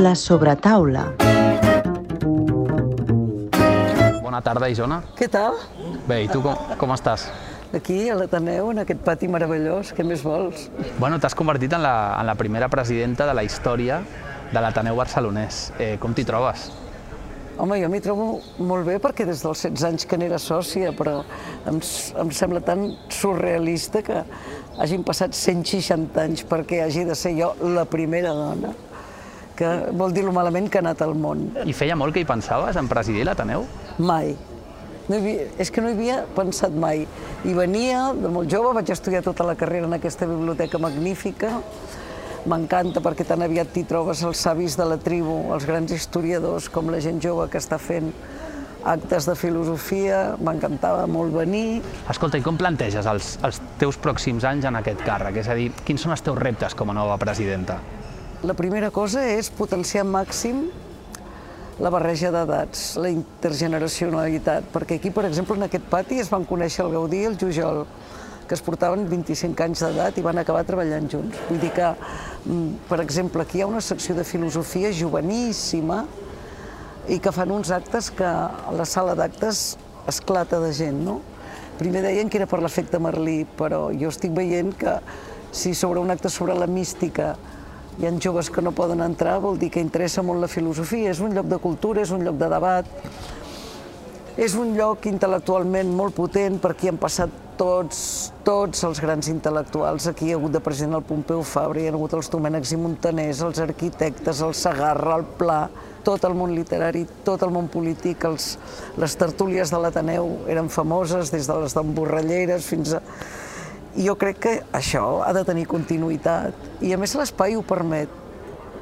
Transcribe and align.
La 0.00 0.14
sobretaula. 0.14 1.02
Bona 4.22 4.40
tarda, 4.40 4.70
Isona. 4.72 5.02
Què 5.18 5.28
tal? 5.28 5.58
Bé, 6.08 6.22
i 6.24 6.30
tu 6.32 6.40
com, 6.40 6.56
com 6.80 6.94
estàs? 6.94 7.26
Aquí, 7.76 7.98
a 8.08 8.16
l'Ateneu, 8.16 8.70
en 8.72 8.80
aquest 8.80 9.02
pati 9.04 9.28
meravellós, 9.28 9.92
què 9.92 10.06
més 10.08 10.24
vols? 10.24 10.70
Bueno, 10.96 11.20
t'has 11.20 11.36
convertit 11.36 11.76
en 11.76 11.84
la, 11.84 11.92
en 12.16 12.30
la 12.30 12.36
primera 12.40 12.70
presidenta 12.72 13.28
de 13.28 13.36
la 13.36 13.44
història 13.44 14.00
de 14.48 14.64
l'Ateneu 14.64 14.96
barcelonès. 14.96 15.66
Eh, 15.76 15.92
com 16.00 16.16
t'hi 16.16 16.24
trobes? 16.24 16.70
Home, 17.60 17.76
jo 17.82 17.92
m'hi 17.92 18.00
trobo 18.00 18.32
molt 18.56 18.88
bé 18.88 18.96
perquè 19.04 19.28
des 19.28 19.44
dels 19.44 19.68
16 19.68 19.84
anys 19.84 20.08
que 20.08 20.16
n'era 20.16 20.40
sòcia, 20.40 20.94
però 20.96 21.18
em, 21.68 21.76
em 22.24 22.32
sembla 22.32 22.64
tan 22.64 22.94
surrealista 23.12 24.00
que 24.06 24.22
hagin 24.80 25.04
passat 25.04 25.36
160 25.36 26.24
anys 26.24 26.48
perquè 26.48 26.86
hagi 26.86 27.04
de 27.04 27.18
ser 27.18 27.36
jo 27.36 27.52
la 27.76 27.84
primera 27.84 28.32
dona, 28.32 28.72
que 29.60 29.70
vol 29.92 30.14
dir 30.16 30.24
lo 30.24 30.32
malament 30.36 30.70
que 30.72 30.80
ha 30.80 30.84
anat 30.86 31.04
al 31.04 31.14
món. 31.18 31.50
I 31.62 31.76
feia 31.76 31.98
molt 31.98 32.16
que 32.16 32.24
hi 32.24 32.28
pensaves, 32.28 32.80
en 32.80 32.88
presidir 32.90 33.28
l'Ateneu? 33.28 33.66
Mai. 34.00 34.34
No 35.10 35.18
havia, 35.18 35.48
és 35.60 35.72
que 35.74 35.82
no 35.82 35.90
hi 35.90 35.96
havia 35.98 36.20
pensat 36.36 36.74
mai. 36.74 37.04
I 37.44 37.54
venia 37.56 38.10
de 38.16 38.30
molt 38.32 38.50
jove, 38.52 38.72
vaig 38.78 38.92
estudiar 38.94 39.24
tota 39.26 39.44
la 39.46 39.56
carrera 39.58 39.90
en 39.90 39.98
aquesta 39.98 40.28
biblioteca 40.30 40.80
magnífica, 40.82 41.58
M'encanta 42.48 43.02
perquè 43.04 43.26
tan 43.28 43.42
aviat 43.44 43.68
t'hi 43.74 43.82
trobes 43.84 44.22
els 44.24 44.40
savis 44.40 44.72
de 44.78 44.86
la 44.88 44.96
tribu, 44.96 45.50
els 45.52 45.66
grans 45.68 45.92
historiadors, 45.92 46.70
com 46.72 46.88
la 46.88 47.00
gent 47.04 47.20
jove 47.20 47.44
que 47.52 47.60
està 47.60 47.76
fent 47.76 48.08
actes 48.88 49.26
de 49.28 49.34
filosofia, 49.36 50.22
m'encantava 50.40 51.04
molt 51.04 51.36
venir. 51.36 51.82
Escolta, 52.08 52.40
i 52.40 52.44
com 52.44 52.56
planteges 52.56 53.04
els, 53.12 53.34
els 53.44 53.60
teus 53.80 54.00
pròxims 54.00 54.48
anys 54.48 54.70
en 54.70 54.80
aquest 54.80 55.04
càrrec? 55.04 55.42
És 55.42 55.52
a 55.52 55.58
dir, 55.58 55.68
quins 55.84 56.00
són 56.00 56.16
els 56.16 56.24
teus 56.24 56.40
reptes 56.40 56.76
com 56.78 56.88
a 56.88 56.96
nova 56.96 57.20
presidenta? 57.20 57.76
La 58.40 58.54
primera 58.56 58.88
cosa 58.88 59.20
és 59.28 59.50
potenciar 59.52 60.00
màxim 60.08 60.62
la 61.76 61.90
barreja 61.92 62.30
d'edats, 62.32 62.94
la 62.96 63.10
intergeneracionalitat, 63.12 64.70
perquè 64.72 64.96
aquí, 64.96 65.10
per 65.12 65.26
exemple, 65.28 65.58
en 65.58 65.66
aquest 65.66 65.84
pati 65.92 66.22
es 66.22 66.30
van 66.32 66.46
conèixer 66.48 66.86
el 66.86 66.94
Gaudí 66.94 67.20
i 67.20 67.26
el 67.28 67.36
Jujol, 67.36 67.82
que 68.48 68.56
es 68.56 68.64
portaven 68.64 69.04
25 69.10 69.66
anys 69.66 69.84
d'edat 69.84 70.16
i 70.16 70.24
van 70.24 70.40
acabar 70.40 70.64
treballant 70.64 71.10
junts. 71.12 71.36
Vull 71.50 71.60
dir 71.60 71.70
que, 71.76 71.92
mm, 72.46 72.88
per 72.88 73.00
exemple, 73.04 73.42
aquí 73.42 73.58
hi 73.58 73.62
ha 73.66 73.68
una 73.68 73.84
secció 73.84 74.14
de 74.14 74.24
filosofia 74.24 74.88
joveníssima 74.88 76.06
i 77.08 77.18
que 77.18 77.32
fan 77.32 77.50
uns 77.52 77.70
actes 77.70 78.10
que 78.10 78.24
a 78.24 78.72
la 78.72 78.86
sala 78.86 79.14
d'actes 79.14 79.76
esclata 80.08 80.60
de 80.60 80.72
gent, 80.72 81.04
no? 81.04 81.20
Primer 81.76 82.00
deien 82.00 82.30
que 82.30 82.38
era 82.38 82.46
per 82.46 82.62
l'efecte 82.62 82.98
Merlí, 82.98 83.46
però 83.58 83.92
jo 83.92 84.08
estic 84.08 84.32
veient 84.32 84.74
que 84.74 84.98
si 85.52 85.74
sobre 85.74 86.00
un 86.00 86.10
acte 86.10 86.30
sobre 86.30 86.54
la 86.54 86.66
mística 86.66 87.36
hi 88.00 88.06
ha 88.08 88.14
joves 88.16 88.48
que 88.48 88.62
no 88.64 88.72
poden 88.72 89.02
entrar, 89.04 89.36
vol 89.44 89.58
dir 89.60 89.68
que 89.70 89.82
interessa 89.84 90.22
molt 90.24 90.40
la 90.40 90.48
filosofia. 90.48 91.10
És 91.12 91.20
un 91.20 91.34
lloc 91.36 91.50
de 91.50 91.58
cultura, 91.60 92.00
és 92.00 92.10
un 92.16 92.24
lloc 92.24 92.38
de 92.40 92.48
debat, 92.48 92.86
és 94.40 94.54
un 94.56 94.72
lloc 94.72 95.04
intel·lectualment 95.10 95.90
molt 95.92 96.16
potent 96.16 96.56
per 96.62 96.72
qui 96.80 96.88
han 96.88 96.96
passat 96.96 97.34
tots, 97.60 98.30
tots 98.46 98.86
els 98.88 99.02
grans 99.04 99.28
intel·lectuals. 99.28 100.06
Aquí 100.08 100.30
hi 100.30 100.32
ha 100.32 100.38
hagut 100.38 100.54
de 100.54 100.62
president 100.64 100.96
el 100.96 101.04
Pompeu 101.04 101.42
Fabra, 101.44 101.82
hi 101.82 101.90
ha 101.90 101.92
hagut 101.92 102.16
els 102.16 102.32
Domènecs 102.32 102.72
i 102.72 102.78
Montaners, 102.80 103.42
els 103.44 103.60
arquitectes, 103.60 104.40
el 104.46 104.56
Sagarra, 104.56 105.18
el 105.20 105.26
Pla, 105.36 105.60
tot 106.06 106.24
el 106.24 106.38
món 106.38 106.54
literari, 106.56 107.04
tot 107.26 107.44
el 107.44 107.52
món 107.52 107.68
polític, 107.68 108.24
els, 108.24 108.54
les 108.96 109.18
tertúlies 109.20 109.68
de 109.68 109.82
l'Ateneu 109.82 110.38
eren 110.48 110.72
famoses, 110.72 111.34
des 111.34 111.44
de 111.50 111.60
les 111.60 111.76
d'emborrelleres 111.76 112.64
fins 112.72 112.96
a... 112.96 113.04
Jo 113.96 114.14
crec 114.18 114.38
que 114.38 114.54
això 114.76 115.22
ha 115.26 115.32
de 115.34 115.42
tenir 115.44 115.66
continuïtat. 115.70 116.54
I 116.84 116.94
a 116.94 116.98
més 117.00 117.14
l'espai 117.18 117.56
ho 117.58 117.64
permet. 117.66 118.18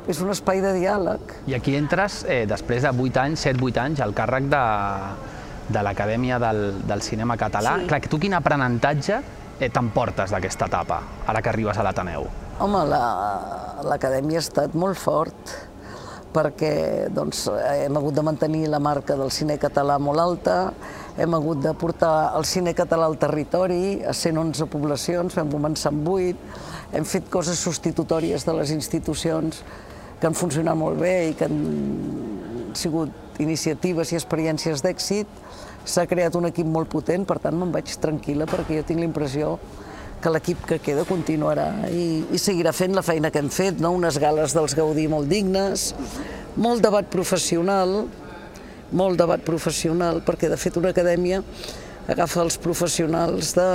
És 0.09 0.23
un 0.25 0.33
espai 0.33 0.63
de 0.65 0.73
diàleg. 0.73 1.35
I 1.51 1.57
aquí 1.57 1.75
entres, 1.77 2.23
eh, 2.25 2.47
després 2.49 2.85
de 2.85 2.93
8 2.93 3.21
anys, 3.21 3.45
7-8 3.45 3.83
anys, 3.83 4.01
al 4.01 4.15
càrrec 4.17 4.49
de, 4.49 4.63
de 5.69 5.83
l'Acadèmia 5.85 6.39
del, 6.41 6.63
del 6.89 7.03
Cinema 7.05 7.37
Català. 7.37 7.77
Sí. 7.83 7.89
Clar, 7.91 8.01
tu 8.09 8.21
quin 8.21 8.37
aprenentatge 8.39 9.21
eh, 9.59 9.69
t'emportes 9.69 10.33
d'aquesta 10.33 10.69
etapa, 10.71 11.03
ara 11.27 11.43
que 11.45 11.53
arribes 11.53 11.77
a 11.77 11.85
l'Ateneu? 11.85 12.29
Home, 12.65 12.85
l'Acadèmia 12.89 14.39
la, 14.39 14.41
ha 14.41 14.47
estat 14.47 14.79
molt 14.79 14.99
fort 14.99 15.57
perquè 16.33 17.09
doncs, 17.15 17.47
hem 17.49 17.97
hagut 17.97 18.17
de 18.17 18.25
mantenir 18.25 18.67
la 18.69 18.81
marca 18.83 19.17
del 19.17 19.31
cine 19.33 19.57
català 19.61 19.97
molt 20.01 20.21
alta, 20.21 20.57
hem 21.19 21.35
hagut 21.35 21.61
de 21.63 21.73
portar 21.75 22.33
el 22.39 22.47
cine 22.47 22.75
català 22.79 23.09
al 23.11 23.19
territori, 23.19 23.99
a 24.07 24.15
111 24.15 24.69
poblacions, 24.71 25.35
vam 25.35 25.51
començar 25.51 25.91
amb 25.91 26.07
8, 26.07 26.59
hem 26.99 27.07
fet 27.09 27.27
coses 27.33 27.59
substitutòries 27.59 28.47
de 28.47 28.55
les 28.55 28.71
institucions 28.75 29.63
que 30.21 30.29
han 30.29 30.39
funcionat 30.39 30.79
molt 30.79 31.01
bé 31.03 31.15
i 31.31 31.35
que 31.39 31.49
han 31.49 31.59
sigut 32.79 33.43
iniciatives 33.43 34.13
i 34.13 34.19
experiències 34.19 34.83
d'èxit, 34.85 35.27
s'ha 35.89 36.07
creat 36.07 36.37
un 36.39 36.47
equip 36.51 36.67
molt 36.69 36.91
potent, 36.93 37.27
per 37.27 37.39
tant 37.43 37.59
me'n 37.59 37.75
vaig 37.75 37.91
tranquil·la 38.03 38.47
perquè 38.51 38.79
jo 38.79 38.87
tinc 38.87 39.03
la 39.03 39.09
impressió 39.09 39.57
que 40.23 40.31
l'equip 40.35 40.65
que 40.67 40.81
queda 40.83 41.05
continuarà 41.07 41.69
i, 41.95 42.25
i 42.35 42.39
seguirà 42.43 42.73
fent 42.75 42.95
la 42.97 43.05
feina 43.07 43.31
que 43.31 43.43
hem 43.43 43.51
fet, 43.55 43.79
no? 43.83 43.93
unes 43.95 44.19
gales 44.23 44.55
dels 44.55 44.75
Gaudí 44.79 45.07
molt 45.11 45.31
dignes, 45.31 45.93
molt 46.59 46.83
debat 46.83 47.07
professional, 47.11 48.01
molt 48.93 49.19
debat 49.21 49.43
professional, 49.45 50.23
perquè 50.25 50.51
de 50.51 50.57
fet 50.61 50.77
una 50.81 50.95
acadèmia 50.95 51.43
agafa 52.09 52.41
els 52.41 52.57
professionals 52.57 53.53
de, 53.57 53.67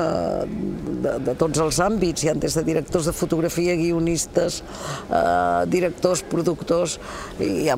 de, 1.04 1.12
de 1.28 1.36
tots 1.38 1.62
els 1.62 1.78
àmbits, 1.86 2.24
hi 2.24 2.32
ha 2.32 2.34
des 2.34 2.56
de 2.58 2.64
directors 2.66 3.06
de 3.06 3.14
fotografia, 3.14 3.76
guionistes, 3.78 4.62
eh, 5.06 5.66
directors, 5.70 6.24
productors, 6.32 6.98
i 7.38 7.70
ha, 7.70 7.78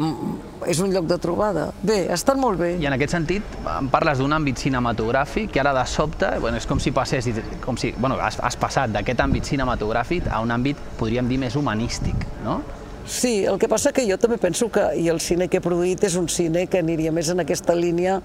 és 0.72 0.80
un 0.80 0.96
lloc 0.96 1.10
de 1.12 1.20
trobada. 1.22 1.68
Bé, 1.84 2.06
ha 2.08 2.16
estat 2.16 2.40
molt 2.40 2.62
bé. 2.62 2.72
I 2.80 2.88
en 2.88 2.96
aquest 2.96 3.18
sentit, 3.18 3.60
em 3.76 3.92
parles 3.92 4.24
d'un 4.24 4.38
àmbit 4.38 4.64
cinematogràfic 4.64 5.52
que 5.52 5.64
ara 5.64 5.76
de 5.76 5.84
sobte, 5.92 6.32
bueno, 6.40 6.62
és 6.62 6.70
com 6.70 6.80
si 6.80 6.96
passés, 6.96 7.28
com 7.66 7.76
si, 7.80 7.92
bueno, 8.00 8.16
has, 8.24 8.40
has 8.40 8.56
passat 8.60 8.96
d'aquest 8.96 9.28
àmbit 9.28 9.52
cinematogràfic 9.52 10.32
a 10.32 10.40
un 10.46 10.56
àmbit, 10.56 10.80
podríem 11.02 11.28
dir, 11.28 11.42
més 11.44 11.60
humanístic, 11.60 12.28
no? 12.48 12.62
Sí, 13.06 13.46
el 13.46 13.60
que 13.62 13.70
passa 13.70 13.92
que 13.94 14.02
jo 14.10 14.18
també 14.18 14.38
penso 14.42 14.70
que, 14.74 14.82
i 14.98 15.10
el 15.14 15.20
cine 15.22 15.48
que 15.48 15.58
he 15.62 15.64
produït 15.64 16.04
és 16.08 16.16
un 16.18 16.26
cine 16.32 16.66
que 16.66 16.80
aniria 16.82 17.12
més 17.14 17.30
en 17.30 17.40
aquesta 17.44 17.76
línia 17.78 18.18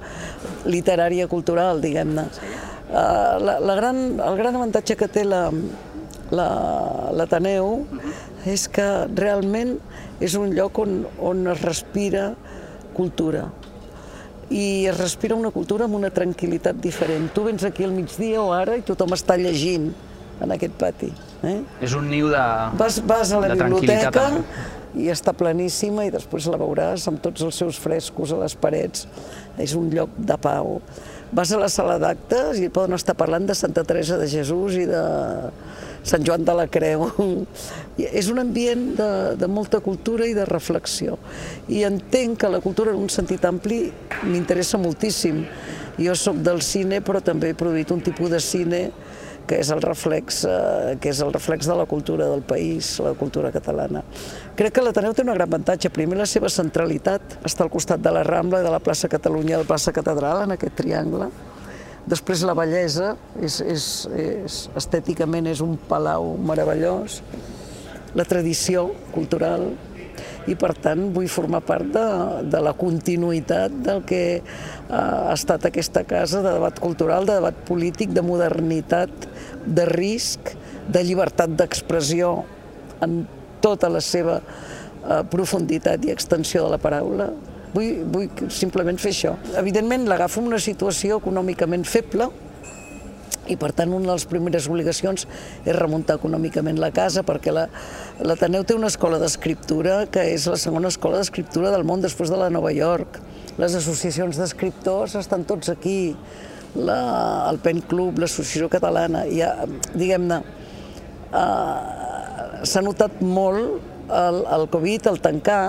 literària 0.64 1.28
cultural, 1.28 1.80
diguem-ne. 1.84 2.24
Uh, 2.90 3.36
la, 3.44 3.60
la 3.60 3.74
gran, 3.76 4.20
el 4.24 4.36
gran 4.40 4.56
avantatge 4.56 4.96
que 4.98 5.08
té 5.12 5.22
l'Ateneu 5.28 6.32
la, 6.32 8.00
la, 8.00 8.08
és 8.50 8.68
que 8.72 9.06
realment 9.14 9.76
és 10.20 10.34
un 10.40 10.50
lloc 10.56 10.78
on, 10.82 11.04
on 11.20 11.46
es 11.52 11.60
respira 11.62 12.34
cultura 12.96 13.50
i 14.50 14.86
es 14.90 14.96
respira 14.98 15.36
una 15.38 15.52
cultura 15.54 15.86
amb 15.86 15.94
una 15.94 16.10
tranquil·litat 16.10 16.80
diferent. 16.82 17.28
Tu 17.30 17.44
vens 17.46 17.62
aquí 17.64 17.84
al 17.86 17.94
migdia 17.94 18.42
o 18.42 18.50
ara 18.56 18.74
i 18.76 18.82
tothom 18.82 19.14
està 19.14 19.36
llegint 19.38 19.92
en 20.42 20.56
aquest 20.56 20.74
pati. 20.80 21.12
Eh? 21.46 21.60
És 21.80 21.94
un 21.96 22.10
niu 22.10 22.28
de 22.28 22.42
Vas, 22.76 23.00
vas 23.08 23.32
a 23.32 23.40
la 23.40 23.54
biblioteca 23.54 24.26
i 24.98 25.06
està 25.12 25.32
planíssima 25.36 26.04
i 26.06 26.10
després 26.12 26.48
la 26.50 26.58
veuràs 26.60 27.06
amb 27.08 27.20
tots 27.22 27.44
els 27.46 27.60
seus 27.62 27.78
frescos 27.80 28.32
a 28.34 28.40
les 28.40 28.56
parets. 28.58 29.06
És 29.60 29.74
un 29.78 29.90
lloc 29.92 30.12
de 30.16 30.36
pau. 30.40 30.80
Vas 31.30 31.52
a 31.54 31.60
la 31.60 31.68
sala 31.70 31.98
d'actes 32.02 32.58
i 32.58 32.70
poden 32.74 32.96
estar 32.96 33.14
parlant 33.14 33.46
de 33.46 33.54
Santa 33.54 33.84
Teresa 33.86 34.18
de 34.18 34.26
Jesús 34.30 34.74
i 34.80 34.86
de 34.90 35.02
Sant 36.02 36.24
Joan 36.26 36.42
de 36.48 36.56
la 36.58 36.66
Creu. 36.66 37.06
I 38.00 38.08
és 38.18 38.30
un 38.32 38.42
ambient 38.42 38.88
de, 38.98 39.10
de 39.38 39.48
molta 39.50 39.78
cultura 39.84 40.26
i 40.26 40.34
de 40.34 40.46
reflexió. 40.48 41.18
I 41.68 41.84
entenc 41.86 42.40
que 42.42 42.50
la 42.50 42.62
cultura 42.64 42.94
en 42.94 42.98
un 42.98 43.12
sentit 43.12 43.46
ampli 43.46 43.84
m'interessa 44.24 44.80
moltíssim. 44.80 45.44
Jo 46.00 46.16
sóc 46.16 46.40
del 46.42 46.64
cine, 46.64 46.98
però 47.04 47.20
també 47.22 47.52
he 47.52 47.58
produït 47.58 47.92
un 47.94 48.02
tipus 48.02 48.32
de 48.32 48.40
cine 48.42 48.82
que 49.50 49.58
és 49.58 49.70
el 49.74 49.80
reflex, 49.82 50.44
eh, 50.46 50.96
que 51.02 51.10
és 51.10 51.20
el 51.24 51.32
reflex 51.34 51.66
de 51.66 51.74
la 51.74 51.86
cultura 51.90 52.28
del 52.30 52.42
país, 52.46 52.92
la 53.02 53.16
cultura 53.18 53.50
catalana. 53.50 54.04
Crec 54.54 54.76
que 54.76 54.84
l'Ateneu 54.84 55.10
té 55.16 55.24
un 55.24 55.32
gran 55.32 55.48
avantatge. 55.48 55.90
Primer, 55.90 56.20
la 56.20 56.26
seva 56.30 56.46
centralitat, 56.54 57.40
està 57.42 57.66
al 57.66 57.72
costat 57.72 57.98
de 57.98 58.12
la 58.14 58.22
Rambla, 58.22 58.62
de 58.62 58.70
la 58.70 58.78
plaça 58.78 59.10
Catalunya, 59.10 59.56
de 59.56 59.64
la 59.64 59.70
plaça 59.72 59.90
Catedral, 59.96 60.44
en 60.44 60.54
aquest 60.54 60.78
triangle. 60.78 61.32
Després 62.06 62.44
la 62.46 62.54
bellesa, 62.54 63.16
és, 63.42 63.58
és, 63.60 63.88
és, 64.14 64.60
estèticament 64.78 65.50
és 65.50 65.64
un 65.66 65.74
palau 65.90 66.36
meravellós. 66.38 67.18
La 68.14 68.26
tradició 68.30 68.92
cultural, 69.10 69.72
i 70.48 70.56
per 70.58 70.72
tant 70.80 71.10
vull 71.14 71.28
formar 71.28 71.60
part 71.66 71.90
de, 71.94 72.06
de 72.52 72.60
la 72.64 72.72
continuïtat 72.78 73.74
del 73.84 74.02
que 74.08 74.22
eh, 74.38 74.42
ha 74.94 75.34
estat 75.34 75.66
aquesta 75.68 76.04
casa 76.08 76.40
de 76.44 76.54
debat 76.56 76.80
cultural, 76.80 77.28
de 77.28 77.36
debat 77.40 77.60
polític, 77.68 78.14
de 78.16 78.24
modernitat, 78.24 79.28
de 79.66 79.86
risc, 79.90 80.54
de 80.90 81.04
llibertat 81.04 81.52
d'expressió 81.58 82.32
en 83.04 83.22
tota 83.60 83.90
la 83.92 84.00
seva 84.04 84.40
eh, 84.40 85.22
profunditat 85.30 86.06
i 86.06 86.14
extensió 86.14 86.66
de 86.66 86.76
la 86.76 86.82
paraula. 86.82 87.30
Vull, 87.74 88.00
vull 88.10 88.50
simplement 88.50 88.98
fer 88.98 89.12
això. 89.14 89.36
Evidentment 89.60 90.08
l'agafo 90.10 90.42
una 90.42 90.58
situació 90.62 91.20
econòmicament 91.20 91.84
feble, 91.86 92.30
i 93.50 93.56
per 93.60 93.72
tant 93.76 93.92
una 93.92 94.06
de 94.06 94.14
les 94.14 94.26
primeres 94.30 94.68
obligacions 94.70 95.26
és 95.64 95.74
remuntar 95.76 96.18
econòmicament 96.20 96.78
la 96.80 96.92
casa 96.94 97.24
perquè 97.26 97.52
l'Ateneu 97.54 98.62
la, 98.62 98.68
té 98.68 98.76
una 98.78 98.90
escola 98.90 99.18
d'escriptura 99.22 100.04
que 100.12 100.24
és 100.32 100.46
la 100.50 100.58
segona 100.60 100.92
escola 100.92 101.20
d'escriptura 101.20 101.72
del 101.74 101.84
món 101.88 102.04
després 102.04 102.32
de 102.32 102.38
la 102.40 102.50
Nova 102.52 102.72
York. 102.76 103.20
Les 103.60 103.74
associacions 103.76 104.38
d'escriptors 104.40 105.16
estan 105.18 105.44
tots 105.48 105.68
aquí, 105.72 106.14
la, 106.78 107.00
el 107.50 107.58
Pen 107.62 107.82
Club, 107.90 108.22
l'Associació 108.22 108.70
Catalana, 108.72 109.26
ja, 109.34 109.52
diguem-ne, 109.92 110.40
eh, 111.34 112.64
s'ha 112.64 112.82
notat 112.84 113.20
molt 113.20 114.10
el, 114.10 114.42
el 114.54 114.68
Covid, 114.70 115.10
el 115.10 115.20
tancar, 115.24 115.64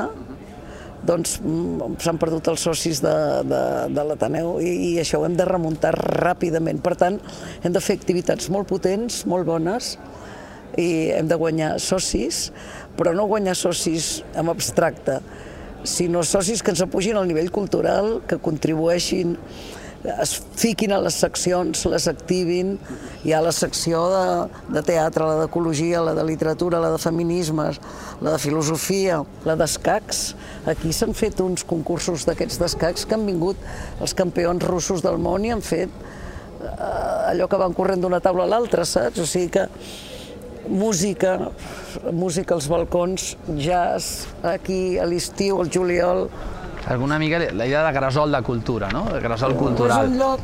doncs 1.07 1.39
mm, 1.41 1.97
s'han 2.01 2.19
perdut 2.21 2.51
els 2.51 2.63
socis 2.67 3.01
de, 3.03 3.15
de, 3.47 3.61
de 3.93 4.05
l'Ateneu 4.05 4.59
i, 4.61 4.71
i 4.91 4.91
això 5.01 5.21
ho 5.21 5.25
hem 5.27 5.37
de 5.37 5.47
remuntar 5.47 5.93
ràpidament. 5.97 6.81
Per 6.83 6.95
tant, 6.99 7.19
hem 7.63 7.73
de 7.73 7.81
fer 7.83 7.97
activitats 7.99 8.51
molt 8.53 8.69
potents, 8.69 9.23
molt 9.29 9.47
bones, 9.49 9.95
i 10.79 11.11
hem 11.15 11.27
de 11.27 11.37
guanyar 11.39 11.73
socis, 11.83 12.49
però 12.97 13.15
no 13.15 13.27
guanyar 13.27 13.57
socis 13.59 14.21
en 14.37 14.51
abstracte, 14.51 15.19
sinó 15.83 16.21
socis 16.23 16.61
que 16.61 16.71
ens 16.71 16.83
apugin 16.85 17.17
al 17.17 17.27
nivell 17.27 17.49
cultural, 17.51 18.19
que 18.29 18.39
contribueixin 18.39 19.35
es 20.03 20.33
fiquin 20.57 20.93
a 20.95 20.99
les 21.01 21.15
seccions, 21.21 21.85
les 21.89 22.07
activin. 22.09 22.73
Hi 23.25 23.33
ha 23.35 23.41
la 23.43 23.53
secció 23.53 24.01
de, 24.09 24.23
de 24.73 24.83
teatre, 24.85 25.27
la 25.27 25.43
d'ecologia, 25.43 26.01
la 26.03 26.15
de 26.17 26.25
literatura, 26.25 26.81
la 26.81 26.91
de 26.93 26.99
feminismes, 27.01 27.79
la 28.21 28.35
de 28.35 28.39
filosofia, 28.41 29.21
la 29.45 29.57
d'escacs. 29.59 30.23
Aquí 30.71 30.93
s'han 30.95 31.13
fet 31.17 31.41
uns 31.43 31.65
concursos 31.67 32.25
d'aquests 32.29 32.61
d'escacs 32.61 33.05
que 33.05 33.17
han 33.17 33.27
vingut 33.29 33.59
els 34.01 34.15
campions 34.17 34.63
russos 34.65 35.05
del 35.05 35.21
món 35.21 35.45
i 35.45 35.53
han 35.53 35.61
fet 35.65 35.89
eh, 35.89 37.31
allò 37.31 37.49
que 37.49 37.61
van 37.61 37.77
corrent 37.77 38.01
d'una 38.01 38.21
taula 38.23 38.47
a 38.47 38.53
l'altra, 38.55 38.85
saps? 38.85 39.21
O 39.21 39.29
sigui 39.29 39.51
que 39.53 39.67
música, 40.69 41.51
música 42.13 42.55
als 42.57 42.69
balcons, 42.69 43.35
jazz, 43.57 44.27
aquí 44.45 44.97
a 45.01 45.05
l'estiu, 45.09 45.61
al 45.61 45.69
juliol, 45.73 46.27
alguna 46.87 47.19
mica 47.19 47.39
la 47.39 47.65
idea 47.65 47.83
de 47.83 47.91
gresol 47.93 48.31
de 48.31 48.41
cultura, 48.41 48.89
no? 48.89 49.05
De 49.05 49.19
gresol 49.19 49.55
cultural. 49.55 50.05
És 50.05 50.11
un 50.11 50.17
lloc 50.17 50.39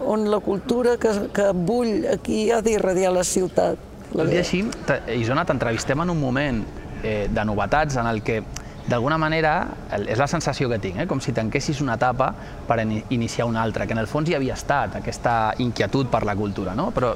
on 0.00 0.30
la 0.30 0.38
cultura 0.40 0.96
que, 0.96 1.10
que 1.34 1.50
bull 1.52 2.06
aquí 2.12 2.50
ha 2.50 2.62
d'irradiar 2.62 3.12
la 3.12 3.24
ciutat. 3.26 3.80
Tot 4.08 4.30
i 4.32 4.38
així, 4.40 4.62
Isona, 5.18 5.44
t'entrevistem 5.44 6.00
en 6.00 6.14
un 6.14 6.20
moment 6.20 6.62
eh, 7.02 7.26
de 7.28 7.44
novetats 7.44 7.98
en 8.00 8.08
el 8.08 8.22
que 8.24 8.40
d'alguna 8.88 9.18
manera, 9.20 9.52
és 9.98 10.16
la 10.16 10.26
sensació 10.30 10.70
que 10.70 10.78
tinc, 10.80 11.02
eh? 11.02 11.06
com 11.06 11.20
si 11.20 11.34
tanquessis 11.36 11.82
una 11.84 11.98
etapa 11.98 12.30
per 12.66 12.78
iniciar 12.80 13.44
una 13.46 13.60
altra, 13.62 13.84
que 13.86 13.92
en 13.92 14.00
el 14.00 14.08
fons 14.08 14.30
hi 14.30 14.36
havia 14.38 14.54
estat 14.56 14.96
aquesta 15.02 15.34
inquietud 15.60 16.08
per 16.08 16.22
la 16.24 16.34
cultura, 16.38 16.72
no? 16.74 16.88
però 16.96 17.12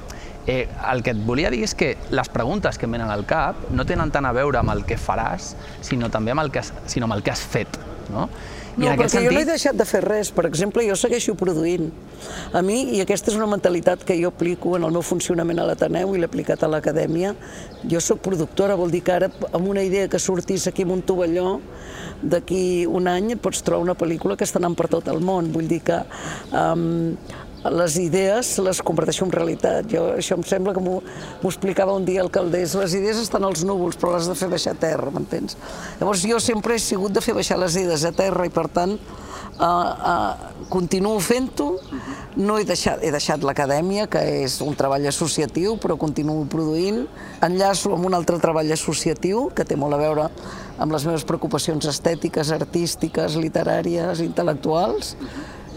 eh, 0.46 0.66
el 0.93 1.02
que 1.02 1.14
et 1.16 1.22
volia 1.25 1.50
dir 1.54 1.62
és 1.64 1.72
que 1.75 1.94
les 2.12 2.28
preguntes 2.28 2.76
que 2.76 2.84
em 2.84 2.99
venen 2.99 3.08
al 3.08 3.25
cap 3.25 3.70
no 3.72 3.88
tenen 3.88 4.12
tant 4.12 4.28
a 4.28 4.34
veure 4.37 4.60
amb 4.60 4.75
el 4.75 4.84
que 4.84 5.00
faràs, 5.00 5.54
sinó 5.81 6.12
també 6.12 6.37
amb 6.37 6.44
el 6.44 6.52
que 6.52 6.60
has, 6.60 6.75
sinó 6.84 7.08
amb 7.08 7.16
el 7.16 7.25
que 7.25 7.32
has 7.32 7.40
fet. 7.40 7.81
No? 8.12 8.29
No, 8.76 8.88
perquè 8.97 9.19
sentit... 9.19 9.26
jo 9.26 9.32
no 9.35 9.41
he 9.43 9.49
deixat 9.49 9.76
de 9.76 9.85
fer 9.88 10.00
res. 10.05 10.31
Per 10.32 10.47
exemple, 10.49 10.85
jo 10.87 10.97
segueixo 10.97 11.35
produint. 11.38 11.91
A 12.56 12.62
mi, 12.64 12.79
i 12.97 13.03
aquesta 13.05 13.32
és 13.32 13.37
una 13.37 13.49
mentalitat 13.50 14.05
que 14.09 14.17
jo 14.20 14.31
aplico 14.32 14.76
en 14.79 14.87
el 14.87 14.94
meu 14.94 15.05
funcionament 15.05 15.61
a 15.61 15.67
l'Ateneu 15.69 16.14
i 16.14 16.23
l'he 16.23 16.29
aplicat 16.29 16.62
a 16.62 16.70
l'acadèmia, 16.73 17.35
jo 17.88 18.00
sóc 18.00 18.23
productora, 18.25 18.79
vol 18.79 18.93
dir 18.94 19.03
que 19.05 19.17
ara 19.17 19.29
amb 19.50 19.69
una 19.69 19.85
idea 19.85 20.09
que 20.09 20.20
sortís 20.23 20.69
aquí 20.70 20.87
en 20.87 20.94
un 20.94 21.03
tovalló, 21.05 21.59
d'aquí 22.23 22.87
un 22.87 23.09
any 23.11 23.35
pots 23.43 23.64
trobar 23.67 23.82
una 23.82 23.99
pel·lícula 23.99 24.37
que 24.38 24.47
està 24.47 24.61
anant 24.62 24.76
per 24.79 24.88
tot 24.93 25.09
el 25.11 25.20
món. 25.20 25.50
Vull 25.53 25.69
dir 25.69 25.82
que 25.85 25.99
um, 26.55 27.17
les 27.70 27.97
idees 28.00 28.56
les 28.59 28.82
converteixo 28.82 29.26
en 29.26 29.32
realitat. 29.32 29.87
Jo, 29.91 30.09
això 30.19 30.37
em 30.38 30.44
sembla 30.47 30.75
que 30.75 30.82
m'ho 30.82 31.00
explicava 31.47 31.94
un 31.94 32.05
dia 32.05 32.23
el 32.25 32.31
Caldés. 32.35 32.75
Les 32.79 32.94
idees 32.99 33.20
estan 33.23 33.44
als 33.47 33.62
núvols, 33.64 33.99
però 33.99 34.17
les 34.17 34.26
de 34.26 34.35
fer 34.38 34.49
baixar 34.50 34.75
a 34.75 34.81
terra, 34.82 35.11
m'entens? 35.14 35.56
Llavors 36.00 36.25
jo 36.26 36.41
sempre 36.43 36.75
he 36.76 36.82
sigut 36.82 37.14
de 37.14 37.23
fer 37.23 37.37
baixar 37.38 37.61
les 37.62 37.76
idees 37.79 38.06
a 38.09 38.12
terra 38.17 38.47
i 38.49 38.50
per 38.50 38.67
tant 38.73 38.97
uh, 38.97 39.67
uh, 39.67 40.67
continuo 40.73 41.20
fent-ho. 41.23 41.76
No 42.43 42.56
he 42.59 42.67
deixat, 42.67 43.03
he 43.05 43.12
deixat 43.14 43.44
l'acadèmia, 43.47 44.09
que 44.11 44.23
és 44.43 44.59
un 44.64 44.75
treball 44.79 45.06
associatiu, 45.06 45.76
però 45.79 45.99
continuo 46.00 46.47
produint. 46.50 47.05
Enllaço 47.44 47.94
amb 47.94 48.09
un 48.09 48.19
altre 48.19 48.41
treball 48.43 48.73
associatiu, 48.75 49.50
que 49.55 49.67
té 49.69 49.79
molt 49.79 49.94
a 49.94 50.03
veure 50.03 50.29
amb 50.82 50.94
les 50.94 51.05
meves 51.06 51.26
preocupacions 51.29 51.87
estètiques, 51.87 52.50
artístiques, 52.50 53.37
literàries, 53.38 54.23
intel·lectuals, 54.25 55.14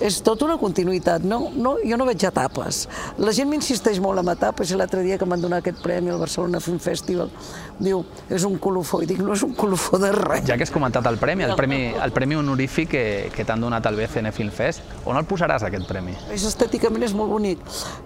és 0.04 0.18
tota 0.26 0.46
una 0.48 0.58
continuïtat, 0.60 1.24
no, 1.24 1.52
no, 1.56 1.76
jo 1.86 1.98
no 1.98 2.08
veig 2.08 2.26
etapes. 2.28 2.86
La 3.22 3.32
gent 3.36 3.50
m'insisteix 3.52 4.02
molt 4.04 4.20
en 4.22 4.32
etapes 4.34 4.72
i 4.72 4.80
l'altre 4.80 5.04
dia 5.06 5.20
que 5.20 5.28
m'han 5.30 5.44
donat 5.44 5.64
aquest 5.64 5.82
premi 5.84 6.12
al 6.12 6.20
Barcelona 6.20 6.60
Film 6.64 6.82
Festival 6.84 7.32
diu, 7.80 8.02
és 8.32 8.46
un 8.48 8.58
colofó, 8.62 9.02
i 9.04 9.10
dic, 9.10 9.20
no 9.24 9.34
és 9.36 9.44
un 9.46 9.54
colofó 9.58 10.00
de 10.02 10.12
res. 10.16 10.46
Ja 10.48 10.58
que 10.58 10.66
has 10.68 10.74
comentat 10.74 11.06
el 11.10 11.20
premi, 11.22 11.46
el 11.48 11.56
premi, 11.60 11.80
el 11.92 12.14
premi 12.16 12.40
honorífic 12.40 12.92
que, 12.92 13.06
que 13.36 13.46
t'han 13.48 13.64
donat 13.64 13.86
al 13.88 14.00
BCN 14.00 14.32
Film 14.36 14.54
Fest, 14.56 14.84
on 15.06 15.20
el 15.20 15.28
posaràs 15.28 15.66
aquest 15.68 15.88
premi? 15.90 16.16
És 16.34 16.46
estèticament 16.48 17.08
és 17.08 17.16
molt 17.18 17.34
bonic. 17.36 17.64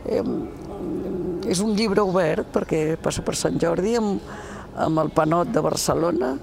Eh, 0.09 0.24
és 1.50 1.62
un 1.63 1.74
llibre 1.77 2.03
obert 2.06 2.50
perquè 2.53 2.97
passa 3.01 3.24
per 3.25 3.38
Sant 3.38 3.57
Jordi 3.62 3.95
amb, 4.00 4.21
amb 4.77 5.06
el 5.06 5.13
Panot 5.15 5.53
de 5.53 5.63
Barcelona. 5.65 6.35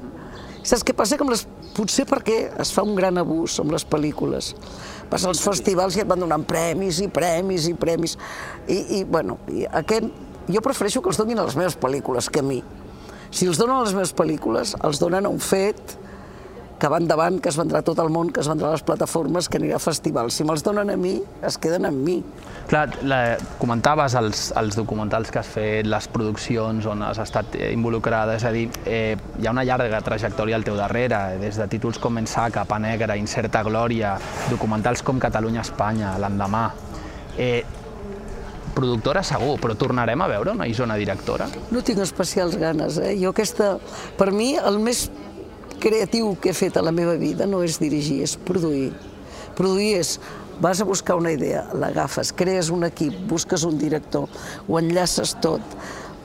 Saps 0.66 0.82
què 0.86 0.94
passa? 0.96 1.18
Que 1.18 1.26
amb 1.26 1.34
les, 1.34 1.44
potser 1.76 2.06
perquè 2.08 2.38
es 2.62 2.72
fa 2.74 2.84
un 2.86 2.96
gran 2.98 3.18
abús 3.20 3.58
amb 3.62 3.74
les 3.74 3.84
pel·lícules 3.86 4.54
vas 5.10 5.26
als 5.28 5.42
festivals 5.42 5.96
i 5.96 6.02
et 6.02 6.08
van 6.08 6.20
donant 6.20 6.44
premis 6.46 7.00
i 7.04 7.10
premis 7.12 7.68
i 7.70 7.74
premis. 7.78 8.16
I, 8.66 8.78
i 8.98 9.04
bueno, 9.04 9.38
i 9.52 9.66
aquest, 9.66 10.10
jo 10.50 10.62
prefereixo 10.64 11.02
que 11.02 11.12
els 11.12 11.20
donin 11.20 11.40
a 11.40 11.46
les 11.46 11.56
meves 11.58 11.78
pel·lícules 11.80 12.30
que 12.32 12.42
a 12.42 12.46
mi. 12.46 12.62
Si 13.30 13.48
els 13.50 13.58
donen 13.58 13.78
a 13.78 13.84
les 13.84 13.94
meves 13.96 14.14
pel·lícules, 14.16 14.76
els 14.86 15.00
donen 15.02 15.26
a 15.26 15.32
un 15.32 15.42
fet 15.42 15.96
que 16.78 16.88
va 16.92 16.98
endavant, 17.00 17.38
que 17.40 17.48
es 17.48 17.56
vendrà 17.58 17.80
tot 17.84 18.00
el 18.02 18.10
món, 18.12 18.30
que 18.32 18.42
es 18.42 18.48
vendrà 18.50 18.68
a 18.68 18.76
les 18.76 18.84
plataformes, 18.84 19.48
que 19.48 19.60
anirà 19.60 19.78
a 19.78 19.82
festivals. 19.82 20.36
Si 20.36 20.44
me'ls 20.44 20.64
donen 20.66 20.92
a 20.92 20.96
mi, 21.00 21.14
es 21.46 21.56
queden 21.62 21.88
amb 21.88 22.02
mi. 22.04 22.18
Clar, 22.68 22.84
la, 23.06 23.20
comentaves 23.60 24.16
els, 24.18 24.50
els 24.58 24.76
documentals 24.76 25.30
que 25.32 25.40
has 25.40 25.48
fet, 25.48 25.88
les 25.88 26.08
produccions 26.12 26.88
on 26.90 27.06
has 27.06 27.20
estat 27.22 27.56
involucrada, 27.70 28.36
és 28.36 28.44
a 28.44 28.52
dir, 28.52 28.66
eh, 28.84 29.16
hi 29.40 29.48
ha 29.48 29.54
una 29.54 29.64
llarga 29.64 30.02
trajectòria 30.04 30.58
al 30.58 30.66
teu 30.66 30.76
darrere, 30.76 31.38
des 31.40 31.56
de 31.56 31.68
títols 31.70 32.00
com 32.02 32.20
Ensà, 32.20 32.50
Capa 32.52 32.78
Negra, 32.82 33.16
Incerta 33.16 33.62
Glòria, 33.64 34.16
documentals 34.50 35.04
com 35.06 35.22
Catalunya-Espanya, 35.22 36.16
l'endemà. 36.20 36.68
Eh, 37.38 37.64
productora 38.76 39.22
segur, 39.24 39.56
però 39.60 39.76
tornarem 39.78 40.20
a 40.20 40.28
veure 40.28 40.52
una 40.52 40.66
Isona 40.68 40.98
directora? 41.00 41.48
No 41.72 41.80
tinc 41.86 42.02
especials 42.04 42.58
ganes, 42.60 42.98
eh? 43.00 43.14
Jo 43.16 43.32
aquesta, 43.32 43.76
per 44.18 44.28
mi, 44.36 44.52
el 44.60 44.76
més 44.84 45.06
creatiu 45.86 46.34
que 46.42 46.50
he 46.50 46.56
fet 46.56 46.76
a 46.76 46.82
la 46.82 46.94
meva 46.94 47.14
vida 47.20 47.46
no 47.46 47.62
és 47.62 47.78
dirigir, 47.78 48.18
és 48.26 48.34
produir. 48.48 48.90
Produir 49.56 49.92
és 50.00 50.16
vas 50.60 50.80
a 50.80 50.88
buscar 50.88 51.14
una 51.20 51.30
idea, 51.30 51.66
l'agafes, 51.76 52.32
crees 52.34 52.72
un 52.74 52.86
equip, 52.88 53.14
busques 53.30 53.62
un 53.68 53.78
director, 53.78 54.26
ho 54.66 54.80
enllaces 54.80 55.36
tot, 55.44 55.62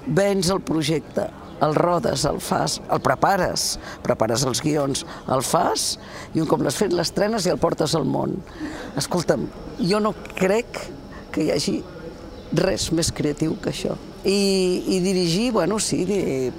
vens 0.08 0.50
el 0.50 0.62
projecte, 0.66 1.28
el 1.62 1.76
rodes, 1.76 2.26
el 2.26 2.40
fas, 2.42 2.80
el 2.90 3.02
prepares, 3.06 3.78
prepares 4.02 4.46
els 4.50 4.64
guions, 4.66 5.06
el 5.30 5.44
fas 5.46 6.00
i 6.34 6.42
un 6.42 6.50
cop 6.50 6.64
l'has 6.66 6.80
fet 6.80 6.96
l'estrenes 6.96 7.46
i 7.46 7.54
el 7.54 7.62
portes 7.62 7.94
al 7.96 8.08
món. 8.10 8.40
Escolta'm, 8.98 9.46
jo 9.78 10.02
no 10.02 10.16
crec 10.34 10.88
que 11.32 11.46
hi 11.46 11.52
hagi 11.54 11.82
res 12.58 12.90
més 12.96 13.14
creatiu 13.14 13.60
que 13.62 13.70
això. 13.76 14.00
I, 14.24 14.84
i 14.88 15.00
dirigir, 15.02 15.52
bueno, 15.52 15.80
sí, 15.80 16.04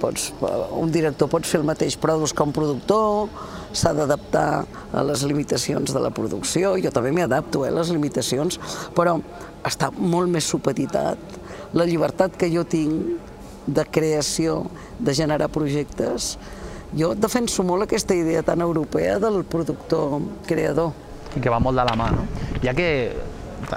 pots, 0.01 0.33
un 0.75 0.91
director 0.91 1.29
pot 1.31 1.47
fer 1.47 1.61
el 1.61 1.67
mateix, 1.67 1.95
però 1.95 2.17
buscar 2.19 2.47
un 2.49 2.55
productor, 2.55 3.29
s'ha 3.73 3.93
d'adaptar 3.95 4.65
a 4.93 5.03
les 5.07 5.23
limitacions 5.23 5.93
de 5.95 6.01
la 6.03 6.11
producció, 6.13 6.75
jo 6.81 6.91
també 6.93 7.13
m'hi 7.15 7.23
adapto, 7.23 7.63
eh, 7.65 7.71
les 7.71 7.89
limitacions, 7.95 8.59
però 8.95 9.15
està 9.63 9.89
molt 9.95 10.27
més 10.31 10.43
supeditat. 10.43 11.39
La 11.73 11.87
llibertat 11.87 12.35
que 12.37 12.51
jo 12.51 12.65
tinc 12.67 13.31
de 13.65 13.85
creació, 13.87 14.65
de 14.99 15.15
generar 15.15 15.47
projectes, 15.49 16.35
jo 16.93 17.13
defenso 17.15 17.63
molt 17.65 17.87
aquesta 17.87 18.13
idea 18.13 18.43
tan 18.43 18.61
europea 18.61 19.17
del 19.23 19.41
productor 19.49 20.19
creador. 20.45 20.91
I 21.33 21.41
que 21.41 21.49
va 21.49 21.63
molt 21.63 21.79
de 21.79 21.87
la 21.87 21.95
mà, 21.97 22.11
no? 22.13 22.27
Ja 22.61 22.75
que 22.77 22.89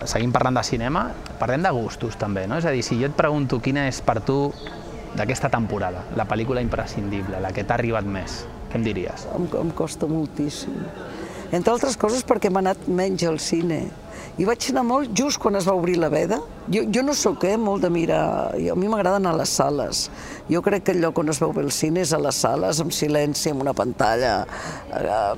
seguim 0.04 0.32
parlant 0.34 0.58
de 0.58 0.64
cinema, 0.66 1.06
parlem 1.40 1.64
de 1.64 1.72
gustos 1.74 2.18
també, 2.20 2.46
no? 2.50 2.58
És 2.60 2.66
a 2.68 2.74
dir, 2.74 2.82
si 2.84 2.98
jo 3.00 3.08
et 3.08 3.16
pregunto 3.16 3.60
quina 3.62 3.86
és 3.90 4.02
per 4.04 4.20
tu 4.26 4.50
d'aquesta 5.16 5.48
temporada, 5.52 6.04
la 6.16 6.26
pel·lícula 6.28 6.60
imprescindible, 6.64 7.40
la 7.40 7.52
que 7.56 7.64
t'ha 7.64 7.78
arribat 7.78 8.04
més, 8.04 8.42
què 8.70 8.80
em 8.80 8.84
diries? 8.84 9.28
Em, 9.36 9.46
em 9.62 9.70
costa 9.76 10.08
moltíssim. 10.10 10.76
Entre 11.54 11.70
altres 11.70 11.94
coses 11.96 12.26
perquè 12.26 12.50
m'ha 12.50 12.64
anat 12.64 12.88
menys 12.90 13.24
al 13.28 13.38
cine. 13.40 13.84
I 14.36 14.44
vaig 14.44 14.66
anar 14.72 14.82
molt 14.84 15.12
just 15.16 15.38
quan 15.40 15.56
es 15.56 15.64
va 15.68 15.76
obrir 15.78 15.94
la 16.02 16.10
veda. 16.12 16.40
Jo, 16.66 16.82
jo 16.92 17.04
no 17.06 17.14
sóc 17.16 17.46
eh, 17.48 17.54
molt 17.56 17.86
de 17.86 17.90
mirar... 17.94 18.24
A 18.52 18.74
mi 18.76 18.90
m'agrada 18.90 19.20
anar 19.20 19.32
a 19.36 19.40
les 19.40 19.54
sales. 19.60 20.02
Jo 20.50 20.60
crec 20.66 20.88
que 20.88 20.96
el 20.96 21.00
lloc 21.04 21.22
on 21.22 21.30
es 21.32 21.40
veu 21.40 21.54
bé 21.56 21.62
el 21.64 21.72
cine 21.72 22.02
és 22.02 22.12
a 22.12 22.20
les 22.20 22.42
sales, 22.44 22.82
amb 22.82 22.92
silenci, 22.92 23.54
amb 23.54 23.64
una 23.64 23.76
pantalla 23.78 24.40
eh, 24.90 25.32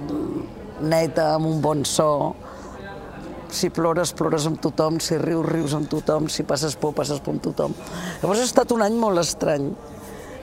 neta, 0.81 1.35
amb 1.37 1.53
un 1.53 1.61
bon 1.63 1.85
so 1.87 2.11
si 3.51 3.71
plores, 3.75 4.13
plores 4.17 4.47
amb 4.49 4.61
tothom, 4.63 4.99
si 5.03 5.19
rius, 5.21 5.47
rius 5.47 5.77
amb 5.77 5.89
tothom, 5.91 6.29
si 6.33 6.45
passes 6.49 6.77
por, 6.77 6.95
passes 6.97 7.21
por 7.21 7.37
amb 7.37 7.45
tothom. 7.45 7.77
Llavors 8.23 8.43
ha 8.43 8.49
estat 8.49 8.75
un 8.75 8.85
any 8.85 8.99
molt 8.99 9.23
estrany. 9.23 9.71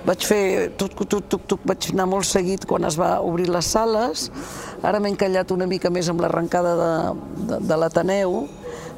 Vaig 0.06 0.22
fer, 0.22 0.42
tuc, 0.78 0.94
tuc, 0.94 1.26
tuc, 1.30 1.48
tuc, 1.50 1.64
vaig 1.66 1.88
anar 1.96 2.06
molt 2.12 2.28
seguit 2.30 2.68
quan 2.70 2.86
es 2.86 2.98
va 3.00 3.16
obrir 3.26 3.48
les 3.50 3.66
sales, 3.66 4.28
ara 4.86 5.00
m'he 5.02 5.10
encallat 5.16 5.50
una 5.56 5.66
mica 5.66 5.90
més 5.90 6.12
amb 6.12 6.22
l'arrencada 6.22 6.76
de, 6.78 6.92
de, 7.50 7.60
de 7.66 7.80
l'Ateneu, 7.82 8.44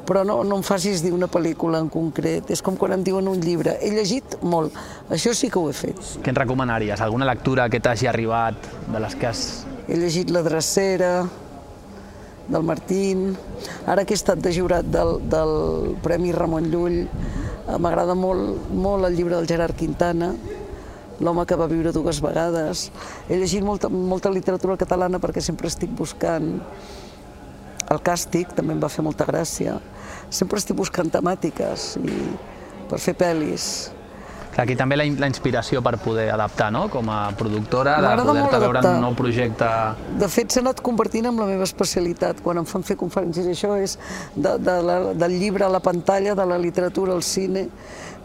però 0.08 0.24
no, 0.24 0.42
no 0.44 0.58
em 0.60 0.64
facis 0.64 1.00
dir 1.04 1.14
una 1.16 1.28
pel·lícula 1.32 1.80
en 1.80 1.88
concret, 1.92 2.52
és 2.52 2.60
com 2.64 2.76
quan 2.80 2.92
em 2.96 3.02
diuen 3.04 3.28
un 3.28 3.40
llibre. 3.40 3.78
He 3.80 3.90
llegit 3.92 4.38
molt, 4.44 4.76
això 5.12 5.32
sí 5.36 5.48
que 5.52 5.60
ho 5.60 5.68
he 5.68 5.76
fet. 5.76 6.00
Què 6.24 6.32
ens 6.32 6.40
recomanaries? 6.44 7.00
Alguna 7.04 7.28
lectura 7.28 7.70
que 7.72 7.80
t'hagi 7.80 8.08
arribat, 8.08 8.68
de 8.88 9.02
les 9.04 9.16
que 9.16 9.28
has... 9.28 9.42
He 9.88 9.96
llegit 9.96 10.28
La 10.32 10.44
Drecera, 10.44 11.12
del 12.48 12.64
Martín, 12.64 13.36
ara 13.86 14.04
que 14.04 14.16
he 14.16 14.18
estat 14.18 14.40
de 14.40 14.52
jurat 14.54 14.86
del, 14.88 15.18
del 15.28 15.52
Premi 16.02 16.32
Ramon 16.32 16.70
Llull, 16.72 17.02
eh, 17.04 17.76
m'agrada 17.78 18.16
molt, 18.16 18.70
molt 18.72 19.08
el 19.08 19.16
llibre 19.16 19.36
del 19.36 19.48
Gerard 19.50 19.76
Quintana, 19.76 20.32
l'home 21.20 21.44
que 21.46 21.58
va 21.58 21.68
viure 21.68 21.92
dues 21.92 22.22
vegades. 22.24 22.88
He 23.28 23.36
llegit 23.36 23.64
molta, 23.66 23.90
molta 23.90 24.32
literatura 24.32 24.78
catalana 24.80 25.20
perquè 25.20 25.42
sempre 25.44 25.68
estic 25.68 25.92
buscant 25.98 26.56
el 27.88 28.02
càstig, 28.04 28.52
també 28.56 28.74
em 28.76 28.80
va 28.82 28.90
fer 28.92 29.04
molta 29.04 29.26
gràcia. 29.28 29.78
Sempre 30.30 30.60
estic 30.60 30.76
buscant 30.76 31.10
temàtiques 31.12 31.94
i 32.02 32.18
per 32.88 33.00
fer 33.00 33.16
pel·lis. 33.18 33.97
Aquí 34.58 34.74
també 34.74 34.96
la, 34.98 35.04
la 35.22 35.28
inspiració 35.30 35.78
per 35.86 35.94
poder 36.02 36.26
adaptar, 36.34 36.72
no? 36.74 36.88
Com 36.90 37.06
a 37.14 37.18
productora, 37.38 37.94
de 38.02 38.24
poder-te 38.26 38.58
veure 38.64 38.80
en 38.82 38.88
un 38.96 39.04
nou 39.06 39.14
projecte... 39.18 39.68
De 40.18 40.26
fet, 40.32 40.50
s'ha 40.50 40.64
anat 40.64 40.82
convertint 40.82 41.28
en 41.30 41.38
la 41.38 41.46
meva 41.46 41.62
especialitat. 41.66 42.40
Quan 42.42 42.58
em 42.58 42.66
fan 42.66 42.82
fer 42.86 42.96
conferències, 42.98 43.46
això 43.52 43.76
és 43.78 43.94
de, 44.34 44.56
de 44.58 44.74
la, 44.82 44.96
del 45.14 45.36
llibre 45.38 45.66
a 45.66 45.70
la 45.70 45.78
pantalla, 45.84 46.34
de 46.34 46.46
la 46.50 46.58
literatura 46.58 47.14
al 47.14 47.22
cine. 47.22 47.68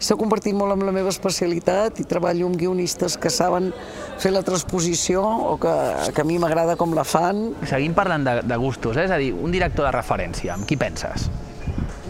S'ha 0.02 0.16
convertit 0.18 0.56
molt 0.58 0.74
en 0.74 0.82
la 0.82 0.94
meva 0.96 1.12
especialitat 1.14 2.00
i 2.02 2.06
treballo 2.10 2.48
amb 2.50 2.58
guionistes 2.58 3.14
que 3.14 3.30
saben 3.30 3.70
fer 4.18 4.34
la 4.34 4.42
transposició 4.42 5.22
o 5.22 5.54
que, 5.62 5.74
que 6.16 6.24
a 6.24 6.26
mi 6.26 6.40
m'agrada 6.42 6.74
com 6.80 6.96
la 6.98 7.06
fan. 7.06 7.52
Seguim 7.70 7.94
parlant 7.94 8.26
de, 8.26 8.40
de 8.42 8.58
gustos, 8.58 8.98
eh? 8.98 9.06
és 9.06 9.14
a 9.14 9.20
dir, 9.22 9.30
un 9.38 9.54
director 9.54 9.86
de 9.86 9.94
referència, 9.94 10.58
amb 10.58 10.66
qui 10.66 10.80
penses? 10.80 11.30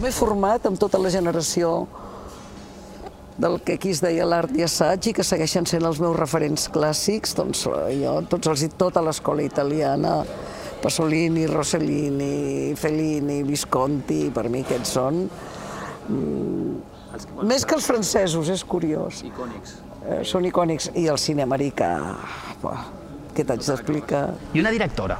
M'he 0.01 0.11
format 0.11 0.65
amb 0.65 0.81
tota 0.81 0.97
la 0.99 1.13
generació 1.13 1.85
del 3.37 3.59
que 3.61 3.75
aquí 3.75 3.91
es 3.91 4.01
deia 4.03 4.25
l'art 4.27 4.53
i 4.55 4.63
assaig 4.63 5.09
i 5.09 5.13
que 5.15 5.23
segueixen 5.25 5.67
sent 5.67 5.83
els 5.83 5.99
meus 5.99 6.15
referents 6.15 6.69
clàssics, 6.71 7.35
doncs 7.35 7.65
eh, 7.67 7.97
jo 7.99 8.15
tots 8.31 8.51
els 8.51 8.65
dit 8.65 8.75
tota 8.79 9.03
l'escola 9.03 9.43
italiana, 9.43 10.21
Pasolini, 10.81 11.47
Rossellini, 11.49 12.75
Fellini, 12.77 13.41
Visconti, 13.43 14.29
per 14.33 14.47
mi 14.53 14.63
aquests 14.63 14.95
són... 14.99 15.23
Mm, 16.07 16.75
més 17.47 17.63
que 17.65 17.77
els 17.77 17.87
francesos, 17.87 18.51
és 18.53 18.63
curiós. 18.67 19.23
Icònics. 19.25 19.77
Eh, 20.05 20.19
són 20.27 20.45
icònics. 20.45 20.91
I 20.99 21.07
el 21.09 21.17
cine 21.19 21.45
americà, 21.47 21.89
bah, 22.61 22.83
què 23.33 23.47
t'haig 23.47 23.63
d'explicar? 23.65 24.25
I 24.53 24.61
una 24.61 24.73
directora? 24.75 25.17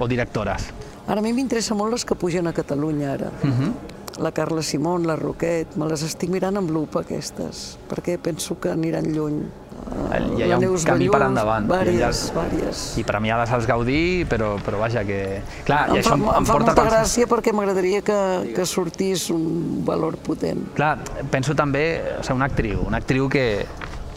O 0.00 0.08
directores? 0.10 0.72
Ara 1.06 1.20
a 1.20 1.24
mi 1.24 1.30
m'interessa 1.36 1.76
molt 1.78 1.94
les 1.94 2.04
que 2.04 2.16
pugen 2.18 2.50
a 2.50 2.56
Catalunya 2.56 3.12
ara. 3.12 3.30
Uh 3.42 3.46
mhm. 3.46 3.60
-huh 3.60 3.95
la 4.18 4.32
Carla 4.32 4.62
Simón, 4.62 5.06
la 5.06 5.16
Roquet, 5.16 5.76
me 5.76 5.86
les 5.90 6.02
estic 6.06 6.30
mirant 6.32 6.56
amb 6.60 6.70
lupa 6.72 7.02
aquestes, 7.04 7.76
perquè 7.90 8.16
penso 8.22 8.58
que 8.60 8.72
aniran 8.72 9.12
lluny. 9.12 9.40
Ja 9.86 10.46
hi 10.46 10.50
ha 10.50 10.56
un 10.56 10.64
Neus 10.64 10.84
camí 10.88 11.06
per 11.12 11.20
endavant. 11.26 11.66
Vàries, 11.70 12.22
vàries. 12.34 12.84
I 12.98 13.04
premiades 13.06 13.52
als 13.54 13.68
Gaudí, 13.68 14.24
però, 14.28 14.54
però 14.64 14.80
vaja, 14.80 15.04
que... 15.06 15.42
Clar, 15.68 15.82
em 15.90 15.98
i 15.98 16.00
això 16.00 16.14
fa, 16.14 16.16
em, 16.16 16.24
em 16.40 16.48
fa 16.48 16.56
molta 16.58 16.74
pensar... 16.74 16.86
gràcia 16.90 17.28
perquè 17.30 17.54
m'agradaria 17.54 18.00
que, 18.06 18.18
que 18.56 18.66
sortís 18.66 19.28
un 19.34 19.84
valor 19.86 20.18
potent. 20.26 20.64
Clar, 20.78 20.96
penso 21.30 21.54
també, 21.58 21.86
o 22.16 22.24
sigui, 22.24 22.38
una 22.40 22.50
actriu, 22.50 22.82
una 22.88 23.02
actriu 23.04 23.28
que, 23.32 23.46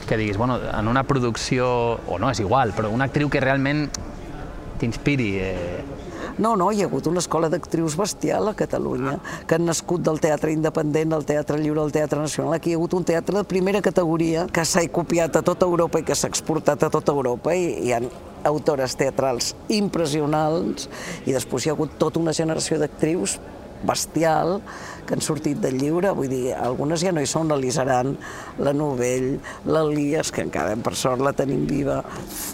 que 0.08 0.18
diguis, 0.18 0.40
bueno, 0.42 0.58
en 0.72 0.90
una 0.90 1.04
producció, 1.04 1.70
o 2.08 2.18
no, 2.18 2.32
és 2.32 2.42
igual, 2.42 2.74
però 2.78 2.90
una 2.96 3.10
actriu 3.12 3.30
que 3.30 3.44
realment 3.44 3.88
t'inspiri, 4.80 5.32
eh, 5.44 5.84
no, 6.40 6.56
no, 6.56 6.70
hi 6.72 6.82
ha 6.82 6.88
hagut 6.88 7.08
una 7.12 7.20
escola 7.20 7.50
d'actrius 7.52 7.98
bestial 8.00 8.48
a 8.48 8.56
Catalunya, 8.56 9.18
que 9.46 9.58
han 9.58 9.68
nascut 9.68 10.06
del 10.08 10.22
teatre 10.24 10.54
independent, 10.56 11.12
del 11.12 11.28
teatre 11.28 11.60
lliure, 11.60 11.84
del 11.84 11.92
teatre 11.98 12.22
nacional. 12.22 12.56
Aquí 12.56 12.72
hi 12.72 12.78
ha 12.78 12.80
hagut 12.80 12.96
un 12.96 13.06
teatre 13.08 13.42
de 13.42 13.44
primera 13.44 13.84
categoria 13.84 14.48
que 14.48 14.64
s'ha 14.64 14.86
copiat 14.88 15.36
a 15.36 15.44
tota 15.44 15.68
Europa 15.68 16.00
i 16.00 16.08
que 16.08 16.16
s'ha 16.16 16.32
exportat 16.32 16.88
a 16.88 16.90
tota 16.94 17.12
Europa 17.12 17.56
i 17.56 17.68
hi 17.84 17.94
ha 17.94 18.02
autores 18.48 18.96
teatrals 18.96 19.52
impressionants 19.68 20.88
i 21.28 21.36
després 21.36 21.66
hi 21.66 21.74
ha 21.74 21.76
hagut 21.76 22.00
tota 22.00 22.22
una 22.24 22.32
generació 22.34 22.80
d'actrius 22.80 23.36
bestial 23.84 24.62
que 25.08 25.16
han 25.16 25.24
sortit 25.24 25.60
del 25.64 25.78
lliure, 25.80 26.12
vull 26.16 26.30
dir, 26.32 26.54
algunes 26.56 27.02
ja 27.04 27.14
no 27.16 27.24
hi 27.24 27.28
són, 27.30 27.50
la 27.50 27.58
Lisaran, 27.60 28.14
la 28.62 28.74
Novell, 28.76 29.40
l'Elias, 29.66 30.32
que 30.36 30.44
encara 30.46 30.76
per 30.84 30.96
sort 31.00 31.24
la 31.24 31.34
tenim 31.34 31.66
viva, 31.68 32.02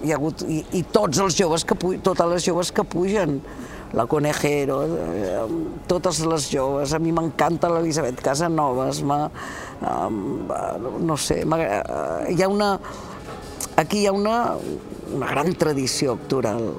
hi 0.06 0.14
ha 0.14 0.20
hagut, 0.20 0.46
i, 0.48 0.62
i 0.80 0.84
tots 0.94 1.20
els 1.22 1.38
joves 1.38 1.66
que 1.68 1.78
totes 2.06 2.30
les 2.32 2.46
joves 2.46 2.72
que 2.72 2.86
pugen, 2.88 3.40
la 3.96 4.06
Conejero, 4.12 4.84
eh, 4.86 5.40
totes 5.88 6.20
les 6.28 6.50
joves. 6.52 6.94
A 6.94 7.00
mi 7.00 7.14
m'encanta 7.16 7.72
l'Elisabet 7.72 8.20
Casanovas, 8.22 9.02
eh, 9.02 9.30
no 11.00 11.18
sé, 11.18 11.42
eh, 11.44 12.34
hi 12.36 12.42
ha 12.42 12.50
una... 12.52 12.80
Aquí 13.76 14.04
hi 14.04 14.08
ha 14.08 14.12
una, 14.16 14.56
una 15.12 15.28
gran 15.28 15.52
tradició 15.60 16.14
actoral 16.16 16.70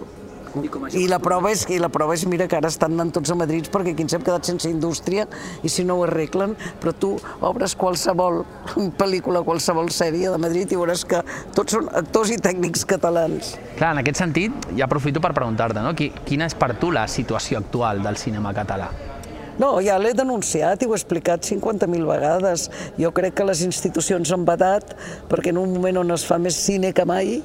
i 0.96 1.06
la 1.10 1.18
prova 1.22 1.50
és, 1.52 1.64
i 1.72 1.78
la 1.82 1.90
prova 1.92 2.14
és, 2.16 2.24
mira, 2.28 2.46
que 2.50 2.58
ara 2.58 2.70
estan 2.72 2.94
anant 2.96 3.12
tots 3.16 3.32
a 3.32 3.36
Madrid 3.38 3.68
perquè 3.72 3.94
aquí 3.94 4.06
ens 4.06 4.16
hem 4.16 4.24
quedat 4.26 4.48
sense 4.48 4.70
indústria 4.70 5.26
i 5.62 5.72
si 5.72 5.84
no 5.84 5.98
ho 5.98 6.04
arreglen, 6.06 6.54
però 6.82 6.94
tu 6.96 7.14
obres 7.44 7.76
qualsevol 7.78 8.42
pel·lícula, 9.00 9.44
qualsevol 9.46 9.90
sèrie 9.94 10.32
de 10.32 10.40
Madrid 10.42 10.72
i 10.72 10.80
veuràs 10.80 11.04
que 11.08 11.22
tots 11.56 11.76
són 11.76 11.90
actors 11.96 12.32
i 12.34 12.40
tècnics 12.42 12.86
catalans. 12.88 13.56
Clar, 13.76 13.92
en 13.94 14.04
aquest 14.04 14.22
sentit, 14.22 14.70
ja 14.78 14.88
aprofito 14.88 15.22
per 15.24 15.34
preguntar-te, 15.36 15.82
no? 15.84 15.92
Quina 15.96 16.48
és 16.48 16.56
per 16.56 16.74
tu 16.80 16.92
la 16.94 17.06
situació 17.10 17.60
actual 17.60 18.02
del 18.04 18.18
cinema 18.20 18.54
català? 18.56 18.90
No, 19.56 19.78
ja 19.80 19.94
l'he 19.96 20.10
denunciat 20.12 20.82
i 20.82 20.86
ho 20.88 20.92
he 20.92 20.98
explicat 20.98 21.46
50.000 21.48 22.04
vegades. 22.04 22.66
Jo 23.00 23.08
crec 23.16 23.38
que 23.38 23.46
les 23.48 23.62
institucions 23.64 24.28
han 24.34 24.44
badat 24.44 24.92
perquè 25.30 25.54
en 25.54 25.60
un 25.62 25.72
moment 25.72 26.02
on 26.02 26.12
es 26.12 26.26
fa 26.28 26.36
més 26.36 26.58
cine 26.60 26.90
que 26.96 27.06
mai, 27.08 27.38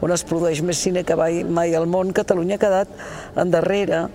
on 0.00 0.14
es 0.14 0.24
produeix 0.24 0.62
més 0.64 0.80
cine 0.80 1.02
que 1.04 1.16
mai, 1.18 1.42
mai 1.44 1.76
al 1.76 1.84
món, 1.90 2.14
Catalunya 2.16 2.56
ha 2.56 2.62
quedat 2.62 2.94
endarrere 3.44 4.06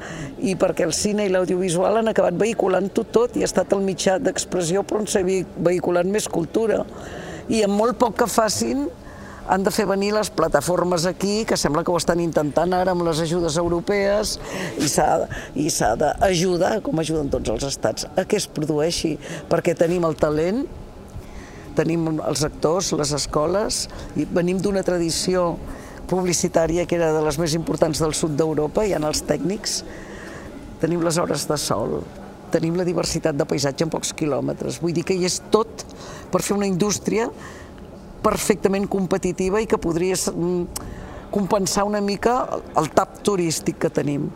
i 0.41 0.55
perquè 0.57 0.87
el 0.87 0.95
cine 0.97 1.27
i 1.27 1.33
l'audiovisual 1.33 2.01
han 2.01 2.09
acabat 2.09 2.41
vehiculant-ho 2.41 3.05
tot 3.13 3.37
i 3.37 3.45
ha 3.45 3.51
estat 3.51 3.77
el 3.77 3.85
mitjà 3.85 4.17
d'expressió 4.17 4.81
però 4.81 5.03
on 5.03 5.11
s'ha 5.11 5.21
vehiculat 5.21 6.09
més 6.09 6.25
cultura. 6.25 6.81
I 7.53 7.61
amb 7.67 7.77
molt 7.77 8.01
poc 8.01 8.17
que 8.23 8.29
facin, 8.31 8.87
han 9.47 9.63
de 9.63 9.71
fer 9.75 9.85
venir 9.89 10.13
les 10.15 10.29
plataformes 10.31 11.05
aquí, 11.09 11.43
que 11.45 11.57
sembla 11.59 11.83
que 11.83 11.91
ho 11.91 11.97
estan 11.99 12.21
intentant 12.23 12.73
ara 12.75 12.93
amb 12.95 13.03
les 13.07 13.19
ajudes 13.25 13.57
europees, 13.59 14.37
i 14.79 14.87
s'ha 15.69 15.93
d'ajudar, 15.99 16.77
com 16.85 17.01
ajuden 17.01 17.31
tots 17.33 17.51
els 17.51 17.67
estats, 17.67 18.07
a 18.15 18.23
que 18.25 18.39
es 18.39 18.47
produeixi, 18.47 19.17
perquè 19.51 19.75
tenim 19.77 20.07
el 20.07 20.15
talent, 20.19 20.63
tenim 21.75 22.07
els 22.15 22.43
actors, 22.45 22.93
les 22.95 23.13
escoles, 23.17 23.87
i 24.15 24.25
venim 24.29 24.61
d'una 24.61 24.83
tradició 24.85 25.53
publicitària 26.07 26.85
que 26.85 26.95
era 26.99 27.11
de 27.15 27.23
les 27.25 27.39
més 27.41 27.55
importants 27.57 27.99
del 28.03 28.13
sud 28.15 28.37
d'Europa, 28.39 28.85
hi 28.85 28.93
ha 28.93 29.01
els 29.01 29.23
tècnics, 29.27 29.81
tenim 30.83 31.03
les 31.03 31.17
hores 31.17 31.47
de 31.49 31.57
sol, 31.57 32.01
tenim 32.53 32.77
la 32.77 32.85
diversitat 32.85 33.35
de 33.35 33.47
paisatge 33.49 33.87
en 33.87 33.91
pocs 33.91 34.13
quilòmetres, 34.15 34.79
vull 34.83 34.93
dir 34.93 35.03
que 35.07 35.15
hi 35.17 35.25
és 35.25 35.39
tot 35.51 35.83
per 36.31 36.43
fer 36.43 36.55
una 36.55 36.69
indústria 36.69 37.29
perfectament 38.23 38.87
competitiva 38.91 39.61
i 39.61 39.67
que 39.69 39.79
podria 39.81 40.15
mm, 40.15 40.89
compensar 41.33 41.85
una 41.89 42.01
mica 42.01 42.37
el 42.79 42.89
tap 42.95 43.19
turístic 43.25 43.81
que 43.83 43.91
tenim. 43.93 44.29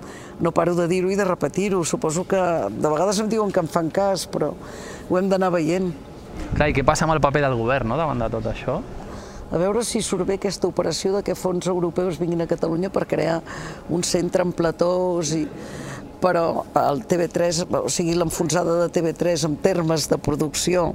No 0.44 0.54
paro 0.54 0.76
de 0.78 0.88
dir-ho 0.92 1.10
i 1.10 1.18
de 1.18 1.26
repetir-ho. 1.26 1.84
Suposo 1.86 2.28
que 2.30 2.38
de 2.38 2.92
vegades 2.92 3.22
em 3.24 3.32
diuen 3.32 3.54
que 3.54 3.64
em 3.64 3.72
fan 3.72 3.90
cas, 3.94 4.28
però 4.30 4.54
ho 4.54 5.18
hem 5.18 5.30
d'anar 5.32 5.54
veient. 5.56 5.92
Clar, 6.54 6.70
i 6.70 6.78
què 6.78 6.86
passa 6.86 7.08
amb 7.08 7.16
el 7.16 7.24
paper 7.24 7.48
del 7.48 7.58
govern 7.58 7.90
no, 7.90 7.98
davant 8.00 8.22
de 8.22 8.32
tot 8.38 8.54
això? 8.54 8.82
a 9.48 9.56
veure 9.56 9.80
si 9.88 10.02
surt 10.04 10.28
bé 10.28 10.36
aquesta 10.36 10.68
operació 10.68 11.14
de 11.16 11.22
que 11.24 11.36
fons 11.36 11.70
europeus 11.72 12.18
vinguin 12.20 12.44
a 12.44 12.50
Catalunya 12.50 12.90
per 12.92 13.06
crear 13.08 13.38
un 13.88 14.04
centre 14.04 14.44
en 14.44 14.52
platós 14.52 15.32
i 15.38 15.46
però 16.18 16.66
el 16.82 17.04
TV3, 17.06 17.68
o 17.78 17.90
sigui, 17.94 18.16
l'enfonsada 18.18 18.74
de 18.82 18.88
TV3 18.92 19.46
en 19.48 19.56
termes 19.62 20.08
de 20.10 20.18
producció 20.18 20.90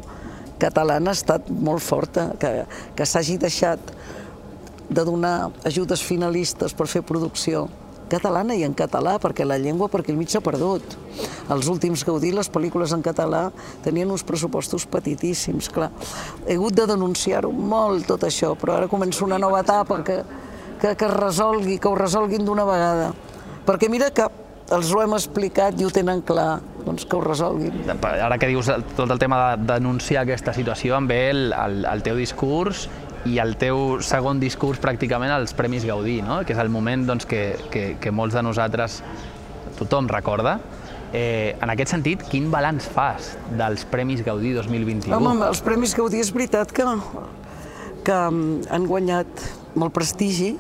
catalana 0.63 1.13
ha 1.13 1.19
estat 1.19 1.51
molt 1.51 1.83
forta, 1.83 2.31
que, 2.41 2.63
que 2.97 3.07
s'hagi 3.09 3.39
deixat 3.43 3.93
de 4.93 5.05
donar 5.05 5.51
ajudes 5.69 6.03
finalistes 6.05 6.75
per 6.77 6.89
fer 6.91 7.03
producció 7.07 7.67
catalana 8.13 8.55
i 8.59 8.65
en 8.67 8.75
català, 8.77 9.17
perquè 9.21 9.47
la 9.47 9.59
llengua 9.61 9.89
per 9.89 10.03
al 10.03 10.19
mig 10.19 10.29
s'ha 10.33 10.43
perdut. 10.45 10.97
Els 11.53 11.69
últims 11.73 12.05
Gaudí, 12.05 12.33
les 12.35 12.51
pel·lícules 12.53 12.93
en 12.93 13.05
català, 13.05 13.47
tenien 13.85 14.11
uns 14.13 14.25
pressupostos 14.27 14.85
petitíssims, 14.87 15.71
clar. 15.73 15.91
He 16.47 16.59
hagut 16.59 16.77
de 16.77 16.87
denunciar-ho 16.93 17.53
molt, 17.53 18.07
tot 18.11 18.27
això, 18.29 18.53
però 18.59 18.77
ara 18.77 18.91
comença 18.93 19.25
una 19.25 19.41
nova 19.41 19.63
etapa 19.65 20.03
que, 20.05 20.21
que, 20.83 20.95
que 20.95 21.09
es 21.09 21.17
resolgui, 21.17 21.79
que 21.79 21.89
ho 21.89 21.97
resolguin 21.97 22.45
d'una 22.45 22.69
vegada. 22.69 23.13
Perquè 23.67 23.89
mira 23.89 24.11
que 24.13 24.29
els 24.73 24.93
ho 24.93 25.03
hem 25.03 25.17
explicat 25.17 25.81
i 25.81 25.87
ho 25.87 25.93
tenen 25.95 26.23
clar, 26.27 26.61
doncs 26.87 27.07
que 27.07 27.17
ho 27.17 27.23
resolguin. 27.25 27.85
Ara 28.03 28.39
que 28.39 28.51
dius 28.51 28.71
tot 28.97 29.11
el 29.11 29.21
tema 29.23 29.41
de 29.57 29.73
denunciar 29.75 30.25
aquesta 30.27 30.55
situació, 30.57 30.97
em 30.99 31.09
ve 31.11 31.23
el, 31.31 31.43
el, 31.53 31.83
el 31.89 32.05
teu 32.05 32.19
discurs 32.19 32.89
i 33.29 33.39
el 33.39 33.55
teu 33.61 34.01
segon 34.03 34.41
discurs 34.43 34.81
pràcticament 34.83 35.31
als 35.31 35.55
Premis 35.55 35.87
Gaudí, 35.87 36.21
no? 36.27 36.41
que 36.47 36.57
és 36.57 36.63
el 36.63 36.73
moment 36.75 37.07
doncs, 37.07 37.27
que, 37.29 37.45
que, 37.71 37.85
que 38.03 38.15
molts 38.15 38.35
de 38.35 38.43
nosaltres, 38.43 39.01
tothom 39.79 40.11
recorda. 40.11 40.59
Eh, 41.13 41.55
en 41.61 41.69
aquest 41.69 41.93
sentit, 41.93 42.23
quin 42.33 42.49
balanç 42.51 42.89
fas 42.89 43.35
dels 43.59 43.85
Premis 43.91 44.25
Gaudí 44.25 44.55
2021? 44.57 45.15
Home, 45.15 45.47
els 45.47 45.61
Premis 45.65 45.95
Gaudí 45.97 46.23
és 46.25 46.33
veritat 46.35 46.73
que, 46.75 46.87
que 48.07 48.17
han 48.17 48.89
guanyat 48.89 49.45
molt 49.79 49.95
prestigi, 49.95 50.55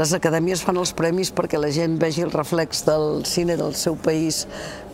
les 0.00 0.14
acadèmies 0.16 0.62
fan 0.64 0.78
els 0.80 0.94
premis 0.96 1.28
perquè 1.36 1.58
la 1.60 1.68
gent 1.74 1.98
vegi 2.00 2.22
el 2.24 2.32
reflex 2.32 2.86
del 2.86 3.24
cine 3.28 3.58
del 3.60 3.74
seu 3.76 3.98
país 4.00 4.46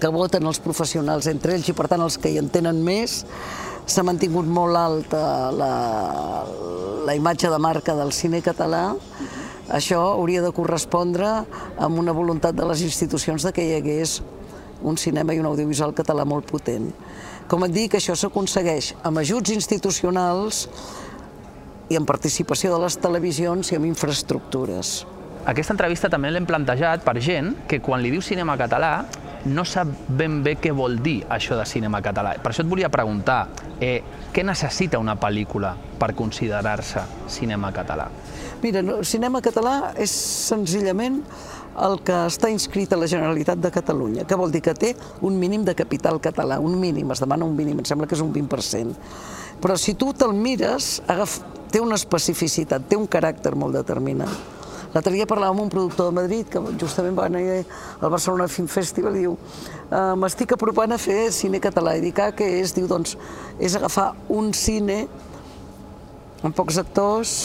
que 0.03 0.11
voten 0.11 0.49
els 0.51 0.59
professionals 0.65 1.29
entre 1.31 1.55
ells 1.55 1.69
i 1.71 1.75
per 1.79 1.87
tant 1.93 2.03
els 2.03 2.17
que 2.19 2.33
hi 2.33 2.41
entenen 2.43 2.81
més 2.83 3.21
s'ha 3.87 4.03
mantingut 4.03 4.49
molt 4.51 4.75
alta 4.81 5.21
la, 5.55 5.73
la 7.07 7.15
imatge 7.15 7.53
de 7.53 7.61
marca 7.63 7.95
del 7.95 8.11
cine 8.17 8.43
català 8.43 8.89
això 9.79 10.01
hauria 10.17 10.43
de 10.43 10.51
correspondre 10.55 11.31
amb 11.79 12.03
una 12.03 12.15
voluntat 12.15 12.59
de 12.59 12.67
les 12.67 12.83
institucions 12.87 13.47
de 13.47 13.55
que 13.55 13.63
hi 13.63 13.77
hagués 13.79 14.21
un 14.83 14.99
cinema 14.99 15.35
i 15.35 15.41
un 15.41 15.49
audiovisual 15.49 15.95
català 15.97 16.27
molt 16.29 16.47
potent. 16.51 16.91
Com 17.49 17.65
et 17.65 17.73
dic, 17.75 17.97
això 17.97 18.15
s'aconsegueix 18.19 18.93
amb 19.07 19.23
ajuts 19.23 19.55
institucionals 19.55 20.67
i 21.89 21.99
amb 21.99 22.09
participació 22.09 22.73
de 22.75 22.81
les 22.83 22.97
televisions 22.99 23.71
i 23.73 23.79
amb 23.79 23.87
infraestructures. 23.89 25.05
Aquesta 25.47 25.77
entrevista 25.77 26.11
també 26.11 26.33
l'hem 26.33 26.47
plantejat 26.47 27.05
per 27.07 27.21
gent 27.23 27.53
que 27.71 27.79
quan 27.79 28.03
li 28.03 28.11
diu 28.11 28.23
cinema 28.25 28.57
català 28.59 29.07
no 29.47 29.63
sap 29.63 29.93
ben 30.19 30.41
bé 30.43 30.57
què 30.59 30.73
vol 30.75 30.99
dir 31.03 31.21
això 31.31 31.55
de 31.59 31.67
cinema 31.69 32.01
català. 32.03 32.35
Per 32.43 32.51
això 32.51 32.65
et 32.65 32.71
volia 32.71 32.91
preguntar, 32.91 33.47
eh, 33.81 34.03
què 34.35 34.43
necessita 34.45 34.99
una 34.99 35.15
pel·lícula 35.15 35.75
per 36.01 36.15
considerar-se 36.15 37.05
cinema 37.29 37.71
català? 37.73 38.09
Mira, 38.63 38.81
el 38.81 39.05
cinema 39.05 39.41
català 39.41 39.93
és 39.97 40.11
senzillament 40.11 41.23
el 41.87 41.99
que 42.03 42.15
està 42.27 42.49
inscrit 42.51 42.93
a 42.93 42.97
la 42.97 43.07
Generalitat 43.07 43.61
de 43.61 43.71
Catalunya, 43.71 44.25
que 44.25 44.35
vol 44.35 44.51
dir 44.51 44.63
que 44.65 44.75
té 44.75 44.95
un 45.21 45.39
mínim 45.39 45.65
de 45.65 45.75
capital 45.77 46.21
català, 46.25 46.59
un 46.59 46.79
mínim, 46.81 47.11
es 47.13 47.21
demana 47.21 47.45
un 47.45 47.55
mínim, 47.57 47.79
em 47.79 47.85
sembla 47.85 48.09
que 48.09 48.17
és 48.17 48.25
un 48.25 48.33
20%. 48.33 48.97
Però 49.61 49.77
si 49.77 49.95
tu 49.95 50.13
te'l 50.17 50.35
mires, 50.35 51.03
agaf, 51.07 51.39
té 51.77 51.83
una 51.85 51.99
especificitat, 52.01 52.87
té 52.89 52.97
un 52.97 53.05
caràcter 53.05 53.53
molt 53.53 53.77
determinat. 53.77 54.33
L'altre 54.95 55.13
dia 55.13 55.27
parlava 55.29 55.53
amb 55.53 55.67
un 55.67 55.69
productor 55.69 56.09
de 56.09 56.17
Madrid 56.17 56.49
que 56.49 56.63
justament 56.81 57.19
va 57.19 57.27
anar 57.29 57.43
al 57.45 58.13
Barcelona 58.15 58.47
Film 58.49 58.71
Festival 58.73 59.19
i 59.19 59.27
diu 59.27 59.35
uh, 59.35 60.15
m'estic 60.17 60.55
apropant 60.57 60.95
a 60.95 60.97
fer 60.97 61.27
cine 61.37 61.61
català. 61.61 61.93
I 61.99 62.05
dic, 62.07 62.23
ah, 62.25 62.31
què 62.33 62.49
és? 62.63 62.73
Diu, 62.73 62.87
doncs, 62.89 63.13
és 63.61 63.77
agafar 63.77 64.15
un 64.33 64.55
cine 64.57 65.03
amb 66.41 66.57
pocs 66.57 66.81
actors, 66.81 67.37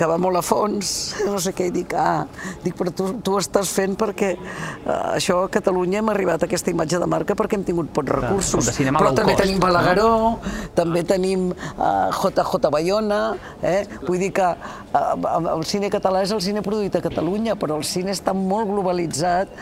que 0.00 0.08
va 0.08 0.16
molt 0.20 0.40
a 0.40 0.42
fons, 0.44 0.90
no 1.28 1.40
sé 1.42 1.52
què, 1.56 1.68
i 1.68 1.74
dic, 1.74 1.92
ah, 1.98 2.24
dic, 2.64 2.76
però 2.78 2.92
tu, 2.96 3.10
tu 3.24 3.36
estàs 3.40 3.68
fent 3.76 3.96
perquè 4.00 4.32
uh, 4.38 5.12
això 5.12 5.42
a 5.44 5.50
Catalunya 5.52 6.00
hem 6.00 6.12
arribat 6.12 6.44
a 6.44 6.48
aquesta 6.48 6.72
imatge 6.72 7.00
de 7.02 7.08
marca 7.10 7.36
perquè 7.36 7.58
hem 7.58 7.66
tingut 7.68 7.90
pocs 7.96 8.14
recursos. 8.16 8.70
Clar, 8.78 8.94
però 8.96 9.12
també 9.16 9.34
cost, 9.34 9.44
tenim 9.44 9.60
Balagueró, 9.60 10.08
no? 10.24 10.32
també 10.78 11.04
tenim 11.04 11.50
uh, 11.52 12.08
JJ 12.16 12.72
Bayona, 12.72 13.20
eh? 13.60 13.84
vull 14.06 14.20
dir 14.22 14.32
que 14.40 14.48
uh, 14.48 15.52
el 15.56 15.66
cine 15.68 15.92
català 15.92 16.24
és 16.24 16.32
el 16.32 16.40
cine 16.44 16.64
produït 16.64 16.96
a 16.96 17.04
Catalunya, 17.04 17.58
però 17.60 17.76
el 17.80 17.84
cine 17.88 18.16
està 18.16 18.32
molt 18.36 18.70
globalitzat, 18.72 19.52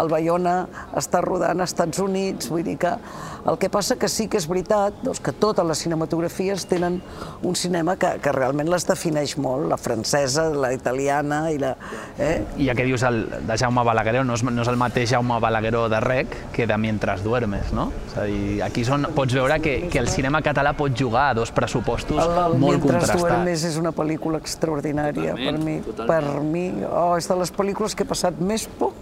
el 0.00 0.10
Bayona 0.10 0.54
està 0.96 1.22
rodant 1.24 1.60
als 1.60 1.74
Estats 1.74 2.00
Units, 2.02 2.50
vull 2.52 2.64
dir 2.66 2.76
que 2.80 2.94
el 3.44 3.58
que 3.60 3.68
passa 3.68 3.96
que 4.00 4.08
sí 4.08 4.26
que 4.30 4.38
és 4.40 4.46
veritat 4.48 5.02
doncs, 5.04 5.20
que 5.20 5.34
totes 5.36 5.66
les 5.68 5.82
cinematografies 5.84 6.64
tenen 6.70 7.00
un 7.44 7.56
cinema 7.58 7.96
que, 8.00 8.14
que 8.24 8.32
realment 8.32 8.70
les 8.72 8.86
defineix 8.88 9.36
molt, 9.42 9.68
la 9.68 9.76
francesa, 9.80 10.48
la 10.54 10.72
italiana 10.72 11.42
i 11.52 11.60
la... 11.60 11.74
Eh? 12.18 12.38
I 12.56 12.70
ja 12.70 12.76
que 12.78 12.86
dius 12.88 13.04
el, 13.04 13.24
de 13.44 13.58
Jaume 13.60 13.84
Balagueró, 13.84 14.24
no 14.24 14.38
és, 14.38 14.44
no 14.48 14.64
és 14.64 14.72
el 14.72 14.80
mateix 14.80 15.12
Jaume 15.12 15.38
Balagueró 15.44 15.86
de 15.92 16.00
Rec 16.04 16.38
que 16.56 16.66
de 16.66 16.78
Mientras 16.84 17.22
duermes, 17.24 17.72
no? 17.72 17.90
És 18.08 18.16
a 18.18 18.26
dir, 18.28 18.58
aquí 18.64 18.84
són, 18.84 19.08
pots 19.16 19.36
veure 19.36 19.60
que, 19.64 19.76
que 19.92 20.00
el 20.00 20.10
cinema 20.12 20.40
català 20.44 20.74
pot 20.76 20.92
jugar 20.96 21.30
a 21.30 21.38
dos 21.38 21.52
pressupostos 21.54 22.18
el, 22.18 22.36
el 22.46 22.58
molt 22.60 22.82
contrastats. 22.82 23.20
Mientras 23.20 23.24
duermes 23.24 23.64
és 23.70 23.80
una 23.80 23.92
pel·lícula 23.96 24.40
extraordinària 24.42 25.32
totalment, 25.36 25.60
per 25.60 25.64
mi. 25.64 25.78
Totalment. 25.86 26.12
Per 26.12 26.44
mi, 26.48 26.66
oh, 26.88 27.14
és 27.20 27.28
de 27.30 27.40
les 27.40 27.52
pel·lícules 27.54 27.96
que 27.96 28.04
he 28.04 28.08
passat 28.08 28.40
més 28.40 28.66
por 28.80 28.92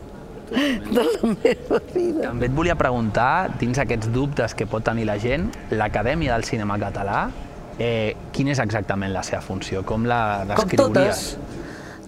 de 0.52 1.04
la 1.06 1.30
meva 1.32 1.80
vida. 1.94 2.26
També 2.28 2.48
et 2.48 2.54
volia 2.56 2.76
preguntar, 2.78 3.54
dins 3.60 3.78
aquests 3.82 4.10
dubtes 4.12 4.54
que 4.58 4.66
pot 4.68 4.84
tenir 4.84 5.06
la 5.08 5.18
gent, 5.22 5.48
l'Acadèmia 5.72 6.36
del 6.36 6.44
Cinema 6.48 6.78
Català, 6.80 7.24
eh, 7.78 8.14
quina 8.32 8.52
és 8.54 8.60
exactament 8.62 9.12
la 9.14 9.24
seva 9.26 9.42
funció? 9.44 9.84
Com 9.88 10.06
la 10.08 10.44
descriuries? 10.52 10.76
Com 10.78 10.94
totes. 10.94 11.24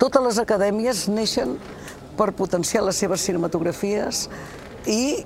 Totes 0.00 0.26
les 0.26 0.40
acadèmies 0.42 1.06
neixen 1.08 1.56
per 2.18 2.32
potenciar 2.36 2.84
les 2.86 2.98
seves 2.98 3.22
cinematografies 3.26 4.28
i 4.90 5.24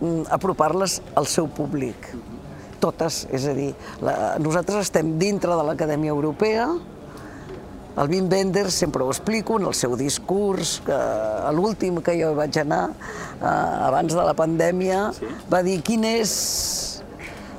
mm, 0.00 0.28
apropar-les 0.32 1.00
al 1.18 1.28
seu 1.28 1.48
públic. 1.48 2.12
Totes, 2.82 3.26
és 3.30 3.46
a 3.46 3.54
dir, 3.54 3.70
la, 4.02 4.14
nosaltres 4.42 4.88
estem 4.88 5.16
dintre 5.20 5.54
de 5.54 5.66
l'Acadèmia 5.68 6.14
Europea, 6.14 6.66
el 7.96 8.08
Wim 8.08 8.28
Wenders, 8.30 8.74
sempre 8.74 9.02
ho 9.02 9.10
explico, 9.10 9.58
en 9.60 9.66
el 9.68 9.74
seu 9.76 9.96
discurs, 10.00 10.80
que 10.86 10.96
a 10.96 11.50
l'últim 11.52 12.00
que 12.04 12.14
jo 12.16 12.32
vaig 12.38 12.56
anar, 12.62 12.86
eh, 12.88 13.46
abans 13.88 14.14
de 14.14 14.24
la 14.24 14.34
pandèmia, 14.34 15.10
sí. 15.12 15.28
va 15.52 15.60
dir 15.62 15.80
quin 15.84 16.06
és 16.08 16.32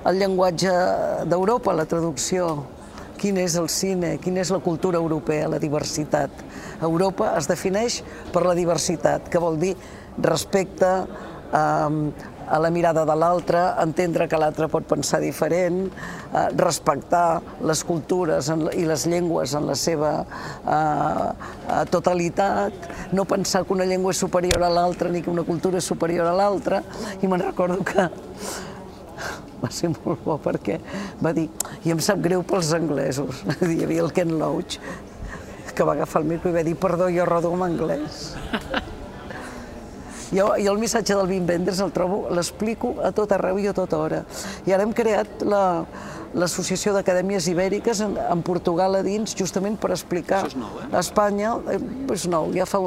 el 0.09 0.17
llenguatge 0.19 0.73
d'Europa, 1.29 1.75
la 1.77 1.85
traducció, 1.85 2.65
quin 3.21 3.37
és 3.39 3.55
el 3.61 3.69
cine, 3.69 4.17
quina 4.19 4.41
és 4.41 4.51
la 4.51 4.59
cultura 4.59 4.97
europea, 4.97 5.47
la 5.47 5.61
diversitat. 5.61 6.31
Europa 6.81 7.35
es 7.37 7.47
defineix 7.47 8.01
per 8.33 8.43
la 8.47 8.57
diversitat, 8.57 9.29
que 9.29 9.39
vol 9.39 9.61
dir 9.61 9.75
respecte, 10.17 10.89
eh, 11.53 12.32
a 12.53 12.59
la 12.61 12.69
mirada 12.69 13.01
de 13.05 13.15
l'altre, 13.17 13.61
entendre 13.81 14.27
que 14.29 14.37
l'altre 14.37 14.67
pot 14.69 14.85
pensar 14.85 15.19
diferent, 15.23 15.87
eh, 15.87 16.43
respectar 16.59 17.41
les 17.65 17.81
cultures 17.83 18.51
i 18.77 18.85
les 18.85 19.05
llengües 19.09 19.55
en 19.57 19.65
la 19.71 19.77
seva 19.79 20.11
eh, 20.21 20.75
eh, 20.77 21.79
totalitat, 21.89 22.89
no 23.17 23.25
pensar 23.25 23.63
que 23.65 23.73
una 23.73 23.87
llengua 23.89 24.13
és 24.13 24.21
superior 24.21 24.61
a 24.61 24.69
l'altra 24.69 25.09
ni 25.09 25.23
que 25.25 25.33
una 25.33 25.47
cultura 25.47 25.81
és 25.81 25.89
superior 25.89 26.29
a 26.29 26.35
l'altra. 26.37 26.83
I 27.21 27.31
me'n 27.31 27.41
recordo 27.41 27.81
que 27.81 28.05
va 29.63 29.73
ser 29.73 29.89
molt 29.95 30.21
bo 30.21 30.37
perquè 30.37 30.77
va 31.25 31.33
dir, 31.33 31.49
i 31.87 31.95
em 31.95 32.05
sap 32.05 32.21
greu 32.21 32.45
pels 32.45 32.69
anglesos, 32.77 33.41
hi 33.65 33.81
havia 33.81 34.05
el 34.05 34.13
Ken 34.13 34.37
Loach, 34.37 34.77
que 35.73 35.85
va 35.89 35.97
agafar 35.97 36.21
el 36.21 36.29
micro 36.35 36.53
i 36.53 36.59
va 36.61 36.67
dir, 36.69 36.77
perdó, 36.77 37.09
jo 37.09 37.25
rodo 37.25 37.55
en 37.57 37.65
anglès. 37.71 38.27
Jo, 40.33 40.53
jo 40.57 40.71
el 40.73 40.81
missatge 40.81 41.13
del 41.13 41.29
Wim 41.29 41.45
Wenders 41.49 41.79
el 41.83 41.91
trobo, 41.93 42.23
l'explico 42.33 42.95
a 43.05 43.11
tot 43.13 43.31
arreu 43.35 43.59
i 43.61 43.67
a 43.69 43.73
tota 43.77 43.99
hora. 44.01 44.23
I 44.65 44.73
ara 44.73 44.85
hem 44.85 44.93
creat 44.97 45.43
la, 45.45 45.63
l'Associació 46.33 46.93
d'Acadèmies 46.95 47.47
Ibèriques 47.51 48.01
en, 48.01 48.15
en 48.17 48.41
Portugal 48.45 48.97
a 48.97 49.03
dins, 49.05 49.35
justament 49.37 49.77
per 49.77 49.91
explicar 49.93 50.41
nou, 50.57 50.79
eh? 50.81 50.87
a 50.89 51.03
Espanya, 51.03 51.53
eh, 51.69 51.77
és 52.15 52.25
nou, 52.31 52.49
ja 52.57 52.65
fa 52.69 52.81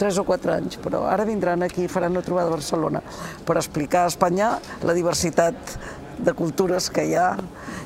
3 0.00 0.20
o 0.22 0.24
4 0.28 0.54
anys, 0.56 0.80
però 0.80 1.04
ara 1.10 1.26
vindran 1.28 1.64
aquí 1.66 1.84
i 1.84 1.92
faran 1.92 2.16
una 2.16 2.24
trobada 2.24 2.48
a 2.48 2.56
Barcelona 2.56 3.02
per 3.44 3.58
explicar 3.60 4.06
a 4.06 4.12
Espanya 4.12 4.54
la 4.84 4.96
diversitat 4.96 5.76
de 6.18 6.32
cultures 6.32 6.88
que 6.90 7.04
hi 7.06 7.14
ha. 7.18 7.36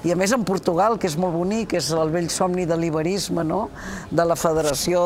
I 0.06 0.12
a 0.14 0.16
més 0.16 0.32
en 0.32 0.44
Portugal, 0.46 0.96
que 0.98 1.08
és 1.10 1.16
molt 1.20 1.34
bonic, 1.36 1.74
és 1.78 1.90
el 1.96 2.12
vell 2.14 2.28
somni 2.32 2.66
de 2.68 2.76
l'iberisme, 2.78 3.44
no? 3.44 3.62
de 4.10 4.26
la 4.26 4.36
federació. 4.38 5.02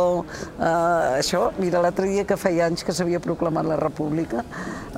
Eh, 0.59 1.21
això, 1.21 1.49
mira, 1.59 1.83
l'altre 1.85 2.09
dia 2.11 2.27
que 2.29 2.39
feia 2.41 2.69
anys 2.69 2.85
que 2.87 2.95
s'havia 2.95 3.23
proclamat 3.25 3.69
la 3.69 3.81
República, 3.81 4.45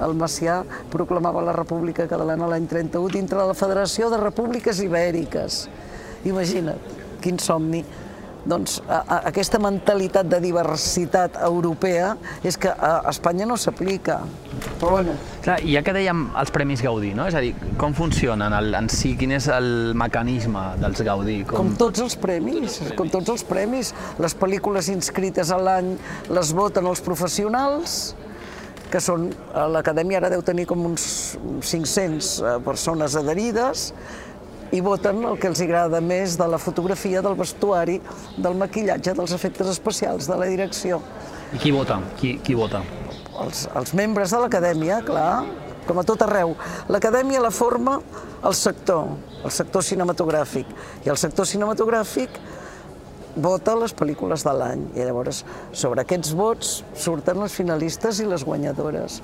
el 0.03 0.17
Macià 0.19 0.61
proclamava 0.93 1.45
la 1.45 1.55
República 1.57 2.09
Catalana 2.11 2.51
l'any 2.51 2.67
31 2.71 3.15
dintre 3.15 3.41
de 3.41 3.49
la 3.53 3.57
Federació 3.57 4.11
de 4.13 4.21
Repúbliques 4.21 4.83
Ibèriques. 4.85 5.63
Imagina't, 6.27 6.83
quin 7.23 7.39
somni 7.41 7.85
doncs 8.47 8.79
a, 8.87 9.01
a, 9.03 9.19
aquesta 9.31 9.59
mentalitat 9.63 10.29
de 10.31 10.41
diversitat 10.43 11.39
europea 11.43 12.15
és 12.47 12.59
que 12.61 12.71
a 12.71 13.01
Espanya 13.11 13.47
no 13.49 13.59
s'aplica. 13.59 14.21
Però 14.81 14.97
bueno. 14.97 15.17
Clar, 15.45 15.59
ja 15.67 15.83
que 15.85 15.95
dèiem 15.95 16.27
els 16.39 16.53
Premis 16.55 16.83
Gaudí, 16.85 17.13
no? 17.19 17.27
És 17.31 17.37
a 17.39 17.43
dir, 17.45 17.53
com 17.81 17.95
funcionen 17.97 18.55
el, 18.57 18.73
en 18.79 18.91
si, 18.93 19.15
quin 19.19 19.35
és 19.37 19.49
el 19.53 19.69
mecanisme 19.99 20.63
dels 20.83 21.03
Gaudí? 21.07 21.41
Com... 21.49 21.59
com 21.59 21.75
tots 21.81 22.05
els 22.07 22.17
premis, 22.21 22.81
com 22.99 23.11
tots 23.13 23.35
els 23.35 23.45
premis. 23.47 23.93
Les 24.23 24.37
pel·lícules 24.39 24.91
inscrites 24.95 25.51
a 25.51 25.59
l'any 25.61 25.95
les 26.33 26.55
voten 26.57 26.87
els 26.91 27.03
professionals, 27.05 28.15
que 28.91 29.01
són, 29.03 29.29
l'Acadèmia 29.75 30.21
ara 30.21 30.31
deu 30.31 30.45
tenir 30.47 30.67
com 30.71 30.85
uns 30.87 31.07
500 31.67 32.29
eh, 32.39 32.53
persones 32.65 33.17
adherides, 33.19 33.91
i 34.77 34.85
voten 34.85 35.25
el 35.25 35.41
que 35.41 35.49
els 35.49 35.63
agrada 35.65 36.03
més 36.05 36.37
de 36.37 36.47
la 36.53 36.61
fotografia, 36.61 37.25
del 37.25 37.39
vestuari, 37.39 37.97
del 38.37 38.61
maquillatge, 38.61 39.17
dels 39.17 39.33
efectes 39.33 39.73
especials, 39.73 40.29
de 40.29 40.37
la 40.37 40.51
direcció. 40.53 41.01
I 41.55 41.63
qui 41.63 41.73
vota? 41.73 42.01
Qui, 42.21 42.37
qui 42.45 42.55
vota? 42.59 42.85
els, 43.45 43.67
els 43.77 43.95
membres 43.97 44.33
de 44.33 44.41
l'acadèmia, 44.43 45.01
clar, 45.07 45.45
com 45.87 46.01
a 46.01 46.05
tot 46.07 46.23
arreu. 46.27 46.55
L'acadèmia 46.93 47.43
la 47.43 47.53
forma 47.55 47.99
el 48.47 48.55
sector, 48.57 49.17
el 49.45 49.55
sector 49.55 49.85
cinematogràfic. 49.87 50.71
I 51.07 51.13
el 51.13 51.21
sector 51.21 51.49
cinematogràfic 51.49 52.41
vota 53.37 53.75
les 53.77 53.93
pel·lícules 53.93 54.47
de 54.47 54.53
l'any 54.57 54.87
i 54.97 55.05
llavors 55.05 55.43
sobre 55.77 56.01
aquests 56.03 56.33
vots 56.37 56.71
surten 56.97 57.43
les 57.43 57.53
finalistes 57.53 58.23
i 58.25 58.29
les 58.29 58.47
guanyadores 58.49 59.19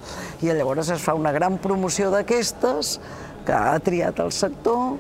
i 0.45 0.51
llavors 0.53 0.91
es 0.93 1.01
fa 1.01 1.15
una 1.17 1.33
gran 1.33 1.57
promoció 1.57 2.11
d'aquestes 2.13 2.99
que 3.47 3.57
ha 3.57 3.79
triat 3.81 4.21
el 4.21 4.29
sector 4.37 4.99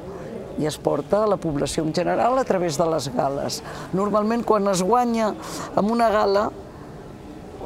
i 0.58 0.66
es 0.68 0.78
porta 0.78 1.22
a 1.24 1.30
la 1.30 1.38
població 1.40 1.84
en 1.84 1.94
general 1.94 2.38
a 2.38 2.44
través 2.44 2.78
de 2.78 2.86
les 2.90 3.08
gales. 3.14 3.62
Normalment 3.92 4.44
quan 4.44 4.68
es 4.72 4.82
guanya 4.82 5.32
amb 5.76 5.90
una 5.90 6.10
gala 6.12 6.50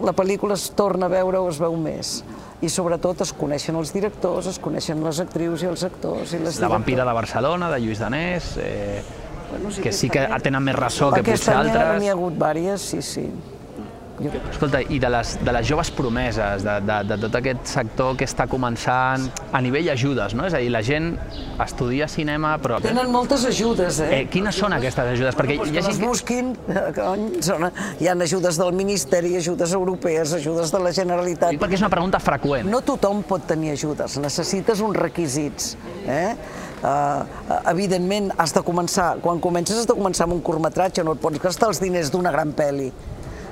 la 0.04 0.12
pel·lícula 0.12 0.56
es 0.56 0.70
torna 0.76 1.06
a 1.06 1.12
veure 1.12 1.40
o 1.40 1.48
es 1.48 1.60
veu 1.60 1.76
més 1.80 2.18
i 2.64 2.68
sobretot 2.72 3.20
es 3.24 3.32
coneixen 3.36 3.76
els 3.76 3.92
directors, 3.92 4.48
es 4.48 4.58
coneixen 4.62 5.02
les 5.04 5.20
actrius 5.20 5.64
i 5.64 5.70
els 5.70 5.84
actors 5.88 6.32
i 6.36 6.40
les 6.40 6.60
La 6.60 6.72
vampira 6.72 7.04
de 7.04 7.14
Barcelona, 7.16 7.70
de 7.72 7.80
Lluís 7.80 8.00
Danés, 8.00 8.54
eh, 8.60 9.02
bueno, 9.50 9.70
sí 9.70 9.82
que 9.84 9.92
sí 9.92 10.10
que 10.12 10.24
tenen 10.42 10.64
més 10.64 10.76
ressò 10.76 11.10
que 11.12 11.22
potser 11.24 11.54
altres. 11.54 11.76
Aquest 11.76 11.92
any 11.92 12.00
n'hi 12.04 12.10
ha 12.12 12.16
hagut 12.16 12.40
vàries, 12.40 12.88
sí, 12.92 13.02
sí. 13.04 13.26
Escolta, 14.16 14.80
i 14.80 14.98
de 15.02 15.08
les, 15.12 15.32
de 15.44 15.52
les 15.52 15.66
joves 15.68 15.90
promeses, 15.92 16.64
de, 16.64 16.76
de, 16.88 16.96
de 17.10 17.18
tot 17.26 17.36
aquest 17.36 17.68
sector 17.68 18.14
que 18.16 18.24
està 18.24 18.46
començant 18.48 19.26
a 19.52 19.60
nivell 19.64 19.90
ajudes, 19.92 20.34
no? 20.36 20.46
És 20.48 20.56
a 20.56 20.60
dir, 20.62 20.70
la 20.72 20.80
gent 20.84 21.12
estudia 21.62 22.08
cinema, 22.08 22.54
però... 22.62 22.78
Tenen 22.84 23.10
moltes 23.12 23.44
ajudes, 23.48 24.00
eh? 24.04 24.08
eh 24.16 24.22
quines 24.32 24.56
són 24.56 24.76
aquestes 24.76 25.12
ajudes? 25.12 25.36
Perquè 25.36 25.58
bueno, 25.60 25.72
hi 25.72 25.80
ha 25.80 25.84
gent 25.84 26.00
que... 26.00 26.08
busquin, 26.08 26.52
eh, 26.72 26.84
cony, 26.96 27.26
són, 27.44 27.68
hi 28.00 28.08
ha 28.08 28.16
ajudes 28.26 28.60
del 28.60 28.72
Ministeri, 28.76 29.34
ajudes 29.36 29.74
europees, 29.76 30.32
ajudes 30.40 30.72
de 30.72 30.80
la 30.86 30.94
Generalitat... 30.96 31.58
Perquè 31.60 31.76
és 31.76 31.84
una 31.84 31.92
pregunta 31.92 32.20
freqüent. 32.22 32.70
No 32.72 32.80
tothom 32.86 33.20
pot 33.28 33.44
tenir 33.50 33.74
ajudes, 33.76 34.16
necessites 34.22 34.80
uns 34.84 34.96
requisits, 34.96 35.74
eh? 36.08 36.30
Uh, 36.86 37.24
evidentment, 37.70 38.28
has 38.38 38.52
de 38.52 38.60
començar, 38.62 39.14
quan 39.24 39.40
comences 39.42 39.80
has 39.80 39.88
de 39.88 39.96
començar 39.96 40.26
amb 40.26 40.36
un 40.36 40.42
curtmetratge, 40.44 41.04
no 41.04 41.16
et 41.16 41.22
pots 41.22 41.40
gastar 41.42 41.70
els 41.72 41.80
diners 41.82 42.12
d'una 42.12 42.30
gran 42.34 42.52
pel·li 42.56 42.90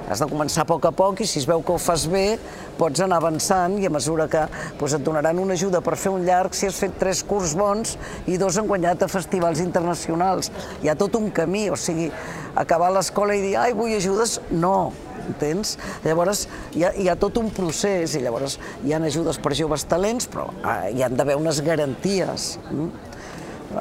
has 0.08 0.20
de 0.20 0.28
començar 0.28 0.64
a 0.64 0.68
poc 0.68 0.84
a 0.88 0.92
poc 0.94 1.22
i 1.24 1.28
si 1.28 1.40
es 1.40 1.46
veu 1.48 1.62
que 1.64 1.72
ho 1.74 1.80
fas 1.80 2.06
bé 2.10 2.38
pots 2.78 3.00
anar 3.04 3.20
avançant 3.22 3.78
i 3.80 3.86
a 3.88 3.92
mesura 3.92 4.26
que 4.30 4.42
doncs, 4.78 4.96
et 4.98 5.04
donaran 5.06 5.40
una 5.40 5.56
ajuda 5.56 5.80
per 5.84 5.96
fer 6.00 6.12
un 6.12 6.26
llarg 6.26 6.56
si 6.56 6.68
has 6.68 6.80
fet 6.80 6.98
tres 7.00 7.22
curs 7.26 7.54
bons 7.56 7.96
i 8.26 8.38
dos 8.40 8.58
han 8.58 8.68
guanyat 8.68 9.06
a 9.06 9.08
festivals 9.08 9.62
internacionals. 9.64 10.50
Hi 10.82 10.90
ha 10.90 10.98
tot 10.98 11.16
un 11.20 11.30
camí, 11.34 11.68
o 11.70 11.78
sigui, 11.80 12.10
acabar 12.54 12.92
l'escola 12.94 13.36
i 13.36 13.42
dir 13.44 13.56
ai, 13.60 13.72
vull 13.76 13.94
ajudes, 13.96 14.38
no, 14.50 14.92
entens? 15.24 15.76
Llavors 16.04 16.46
hi 16.74 16.84
ha, 16.84 16.92
hi 16.92 17.08
ha 17.08 17.16
tot 17.20 17.38
un 17.40 17.50
procés 17.54 18.16
i 18.18 18.22
llavors 18.24 18.58
hi 18.84 18.94
ha 18.94 19.02
ajudes 19.04 19.40
per 19.40 19.54
joves 19.56 19.86
talents, 19.90 20.28
però 20.30 20.50
ah, 20.62 20.84
hi 20.90 21.04
han 21.04 21.16
d'haver 21.16 21.38
unes 21.40 21.62
garanties. 21.64 22.54
Mm? 22.70 22.92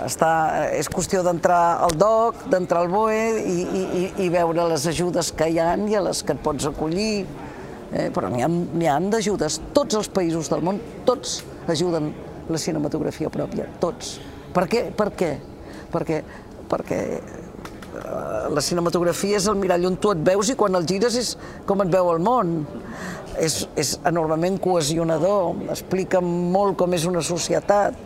Està, 0.04 0.30
és 0.74 0.88
qüestió 0.90 1.22
d'entrar 1.26 1.84
al 1.86 1.94
DOC, 2.00 2.48
d'entrar 2.50 2.86
al 2.86 2.92
BOE 2.92 3.24
i, 3.44 3.58
i, 3.62 4.04
i 4.26 4.30
veure 4.34 4.66
les 4.72 4.88
ajudes 4.90 5.32
que 5.38 5.50
hi 5.52 5.60
han 5.62 5.86
i 5.92 5.98
a 6.00 6.04
les 6.08 6.24
que 6.26 6.34
et 6.34 6.42
pots 6.44 6.66
acollir. 6.70 7.26
Eh, 7.94 8.10
però 8.14 8.32
n'hi 8.32 8.42
ha, 8.42 8.50
ha 8.96 9.00
d'ajudes. 9.14 9.60
Tots 9.76 10.00
els 10.00 10.10
països 10.10 10.50
del 10.50 10.64
món, 10.66 10.80
tots 11.06 11.42
ajuden 11.70 12.10
la 12.50 12.60
cinematografia 12.60 13.30
pròpia, 13.34 13.68
tots. 13.84 14.18
Per 14.54 14.66
què? 14.70 14.88
Per 14.98 15.10
què? 15.18 15.32
Perquè, 15.94 16.20
perquè 16.72 17.00
eh, 17.14 18.44
la 18.50 18.64
cinematografia 18.66 19.38
és 19.38 19.48
el 19.52 19.60
mirall 19.62 19.86
on 19.92 20.00
tu 20.02 20.12
et 20.14 20.24
veus 20.26 20.50
i 20.50 20.58
quan 20.58 20.74
el 20.80 20.88
gires 20.90 21.20
és 21.20 21.36
com 21.70 21.86
et 21.86 21.94
veu 21.94 22.10
el 22.16 22.24
món. 22.24 22.64
És, 23.34 23.64
és 23.78 23.96
enormement 24.06 24.60
cohesionador, 24.62 25.56
explica 25.74 26.20
molt 26.22 26.78
com 26.78 26.94
és 26.94 27.08
una 27.10 27.24
societat, 27.26 27.98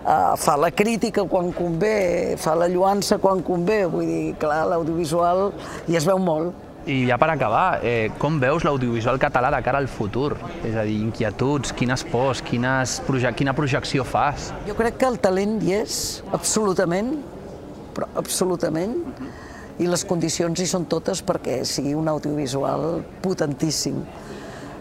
Uh, 0.00 0.32
fa 0.40 0.54
la 0.56 0.70
crítica 0.72 1.26
quan 1.28 1.50
convé, 1.52 2.34
fa 2.40 2.54
la 2.56 2.70
lluança 2.72 3.18
quan 3.20 3.42
convé, 3.44 3.82
vull 3.84 4.06
dir, 4.08 4.22
clar, 4.40 4.62
l'audiovisual 4.70 5.50
i 5.92 5.98
es 5.98 6.06
veu 6.08 6.16
molt. 6.16 6.54
I 6.88 7.02
ja 7.10 7.18
per 7.20 7.28
acabar, 7.34 7.82
eh, 7.84 8.08
com 8.16 8.38
veus 8.40 8.64
l'audiovisual 8.64 9.18
català 9.20 9.50
de 9.52 9.60
cara 9.60 9.76
al 9.76 9.88
futur? 9.92 10.38
És 10.64 10.72
a 10.72 10.86
dir, 10.88 10.96
inquietuds, 11.04 11.74
quines 11.76 12.04
pors, 12.08 12.40
quines 12.40 12.96
proje 13.04 13.28
quina 13.36 13.52
projecció 13.52 14.06
fas? 14.08 14.48
Jo 14.64 14.74
crec 14.78 14.96
que 14.96 15.10
el 15.10 15.20
talent 15.20 15.58
hi 15.60 15.76
és, 15.82 16.22
absolutament, 16.32 17.18
però 17.92 18.08
absolutament, 18.16 18.96
i 19.80 19.86
les 19.86 20.06
condicions 20.08 20.56
hi 20.56 20.66
són 20.68 20.88
totes 20.88 21.20
perquè 21.20 21.60
sigui 21.68 21.92
un 21.92 22.08
audiovisual 22.08 23.02
potentíssim. 23.20 24.00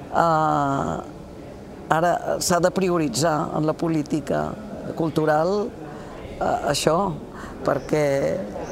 Uh, 0.10 0.96
ara 1.92 2.40
s'ha 2.40 2.64
de 2.64 2.72
prioritzar 2.72 3.36
en 3.60 3.68
la 3.68 3.76
política 3.76 4.48
cultural 4.98 5.68
eh, 5.68 6.72
això, 6.72 6.96
perquè, 7.66 8.04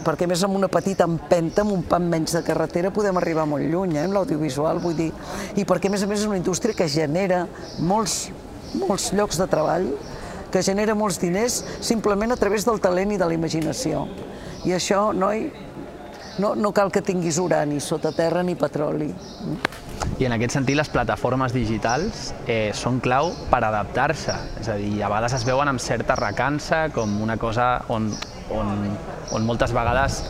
perquè 0.06 0.27
més 0.30 0.43
amb 0.45 0.58
una 0.58 0.69
petita 0.71 1.08
empenta, 1.10 1.63
amb 1.63 1.75
un 1.75 1.86
pan 1.88 2.08
menys 2.10 2.38
de 2.38 2.43
carretera, 2.47 2.93
podem 2.95 3.19
arribar 3.19 3.47
molt 3.49 3.67
lluny, 3.67 3.97
eh, 3.97 4.06
amb 4.06 4.17
l'audiovisual, 4.17 4.82
vull 4.84 4.97
dir, 4.97 5.12
i 5.56 5.65
perquè 5.67 5.91
a 5.91 5.95
més 5.95 6.03
a 6.03 6.10
més 6.10 6.21
és 6.21 6.30
una 6.30 6.39
indústria 6.39 6.75
que 6.77 6.88
genera 6.91 7.45
molts, 7.80 8.27
molts 8.88 9.12
llocs 9.17 9.39
de 9.41 9.49
treball, 9.51 9.91
que 10.51 10.63
genera 10.63 10.95
molts 10.95 11.19
diners 11.19 11.62
simplement 11.84 12.32
a 12.32 12.39
través 12.39 12.65
del 12.65 12.80
talent 12.80 13.12
i 13.12 13.19
de 13.19 13.27
la 13.27 13.36
imaginació. 13.36 14.06
I 14.65 14.73
això, 14.77 15.12
noi, 15.13 15.49
no, 16.39 16.53
no 16.56 16.71
cal 16.75 16.91
que 16.93 17.03
tinguis 17.03 17.39
urani 17.41 17.82
sota 17.84 18.13
terra 18.15 18.43
ni 18.43 18.56
petroli. 18.56 19.12
I 20.17 20.26
en 20.26 20.34
aquest 20.34 20.56
sentit 20.56 20.80
les 20.80 20.89
plataformes 20.89 21.54
digitals 21.54 22.32
eh, 22.48 22.72
són 22.74 23.02
clau 23.04 23.34
per 23.52 23.62
adaptar-se, 23.67 24.34
és 24.62 24.72
a 24.72 24.78
dir, 24.80 24.96
a 25.02 25.12
vegades 25.12 25.38
es 25.38 25.46
veuen 25.48 25.70
amb 25.70 25.84
certa 25.84 26.17
recança 26.17 26.88
com 26.96 27.20
una 27.22 27.38
cosa 27.38 27.76
on, 27.93 28.10
on, 28.50 28.74
on 29.36 29.46
moltes 29.46 29.76
vegades 29.76 30.24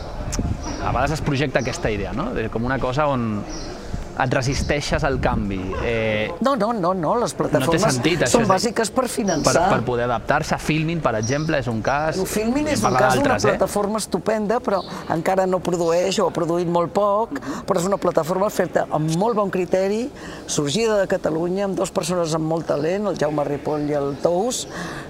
a 0.82 0.92
vegades 0.92 1.16
es 1.16 1.22
projecta 1.24 1.62
aquesta 1.62 1.90
idea, 1.90 2.12
no? 2.12 2.30
com 2.52 2.64
una 2.64 2.78
cosa 2.78 3.08
on, 3.10 3.42
et 4.18 4.34
resisteixes 4.34 5.04
al 5.06 5.18
canvi. 5.22 5.60
Eh, 5.84 6.30
no, 6.44 6.54
no, 6.58 6.72
no, 6.74 6.92
no, 6.94 7.14
les 7.22 7.34
plataformes 7.38 7.84
no 7.84 7.92
sentit, 7.92 8.24
són 8.30 8.46
bàsiques 8.50 8.90
per 8.94 9.06
finançar. 9.10 9.54
Per, 9.54 9.76
per 9.76 9.86
poder 9.86 10.08
adaptar-se. 10.08 10.58
Filmin, 10.62 11.02
per 11.04 11.14
exemple, 11.20 11.58
és 11.62 11.68
un 11.70 11.80
cas. 11.84 12.18
Filmin 12.28 12.66
és 12.72 12.82
un 12.82 12.96
cas 12.98 13.18
d'una 13.18 13.36
eh? 13.36 13.44
plataforma 13.46 14.02
estupenda, 14.02 14.58
però 14.64 14.82
encara 15.14 15.46
no 15.46 15.62
produeix 15.64 16.18
o 16.18 16.28
ha 16.28 16.34
produït 16.34 16.70
molt 16.70 16.92
poc, 16.96 17.38
però 17.68 17.80
és 17.80 17.88
una 17.88 18.00
plataforma 18.00 18.50
feta 18.52 18.86
amb 18.94 19.14
molt 19.20 19.38
bon 19.38 19.52
criteri, 19.54 20.06
sorgida 20.50 20.98
de 20.98 21.06
Catalunya, 21.10 21.68
amb 21.68 21.78
dues 21.78 21.94
persones 21.94 22.34
amb 22.36 22.48
molt 22.50 22.66
talent, 22.68 23.06
el 23.10 23.18
Jaume 23.20 23.46
Ripoll 23.46 23.86
i 23.88 23.96
el 23.98 24.16
Tous, 24.22 24.64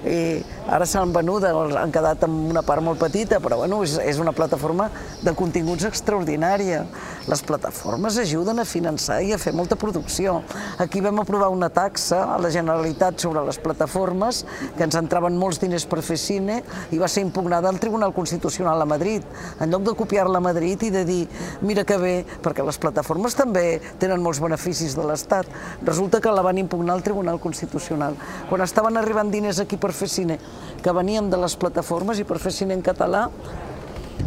i 0.04 0.20
ara 0.68 0.86
s'han 0.88 1.14
venut, 1.14 1.46
han 1.48 1.94
quedat 1.94 2.26
amb 2.28 2.50
una 2.52 2.62
part 2.66 2.84
molt 2.84 3.00
petita, 3.00 3.40
però 3.40 3.62
bueno, 3.62 3.80
és, 3.86 3.96
és 4.04 4.20
una 4.20 4.34
plataforma 4.36 4.90
de 5.24 5.32
continguts 5.38 5.88
extraordinària. 5.88 6.84
Les 7.28 7.42
plataformes 7.44 8.16
ajuden 8.16 8.62
a 8.62 8.64
finançar 8.64 9.18
i 9.20 9.34
a 9.34 9.38
fer 9.40 9.52
molta 9.52 9.76
producció. 9.76 10.38
Aquí 10.80 11.02
vam 11.04 11.20
aprovar 11.20 11.50
una 11.52 11.68
taxa 11.68 12.22
a 12.32 12.38
la 12.40 12.48
Generalitat 12.48 13.20
sobre 13.20 13.42
les 13.44 13.58
plataformes, 13.60 14.46
que 14.78 14.86
ens 14.86 14.96
entraven 14.96 15.36
molts 15.36 15.60
diners 15.60 15.84
per 15.84 16.00
fer 16.06 16.16
cine, 16.16 16.62
i 16.88 17.00
va 17.00 17.10
ser 17.12 17.26
impugnada 17.26 17.68
al 17.68 17.80
Tribunal 17.82 18.14
Constitucional 18.16 18.80
a 18.80 18.88
Madrid. 18.88 19.28
En 19.60 19.68
lloc 19.68 19.84
de 19.84 19.96
copiar-la 19.98 20.40
a 20.40 20.46
Madrid 20.48 20.88
i 20.88 20.90
de 20.94 21.04
dir, 21.04 21.20
mira 21.60 21.84
que 21.84 22.00
bé, 22.00 22.14
perquè 22.40 22.64
les 22.64 22.80
plataformes 22.80 23.36
també 23.36 23.66
tenen 24.00 24.24
molts 24.24 24.40
beneficis 24.40 24.96
de 24.96 25.04
l'Estat, 25.04 25.52
resulta 25.84 26.22
que 26.24 26.32
la 26.32 26.46
van 26.46 26.56
impugnar 26.56 26.96
al 26.96 27.04
Tribunal 27.04 27.42
Constitucional. 27.44 28.16
Quan 28.48 28.64
estaven 28.64 28.96
arribant 28.96 29.28
diners 29.28 29.60
aquí 29.60 29.76
per 29.76 29.92
fer 29.92 30.08
cine, 30.08 30.40
que 30.80 30.96
venien 30.96 31.28
de 31.28 31.36
les 31.36 31.60
plataformes 31.60 32.16
i 32.16 32.24
per 32.24 32.40
fer 32.40 32.56
cine 32.56 32.72
en 32.72 32.80
català, 32.80 33.28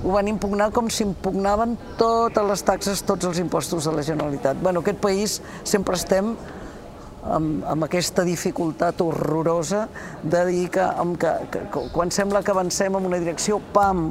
ho 0.03 0.15
van 0.15 0.29
impugnar 0.31 0.71
com 0.73 0.89
si 0.89 1.03
impugnaven 1.05 1.75
totes 1.99 2.47
les 2.47 2.65
taxes, 2.65 3.03
tots 3.05 3.27
els 3.29 3.39
impostos 3.43 3.85
de 3.85 3.93
la 3.95 4.05
Generalitat. 4.05 4.57
Bueno, 4.61 4.81
aquest 4.81 5.01
país 5.03 5.37
sempre 5.63 5.99
estem 5.99 6.33
amb, 7.21 7.65
amb 7.69 7.85
aquesta 7.85 8.25
dificultat 8.27 9.01
horrorosa 9.03 9.87
de 10.23 10.45
dir 10.49 10.69
que, 10.73 10.81
amb 10.83 11.19
que, 11.21 11.33
que, 11.53 11.65
que 11.73 11.83
quan 11.93 12.13
sembla 12.13 12.41
que 12.43 12.53
avancem 12.53 12.97
en 12.97 13.11
una 13.11 13.19
direcció, 13.21 13.59
pam, 13.73 14.09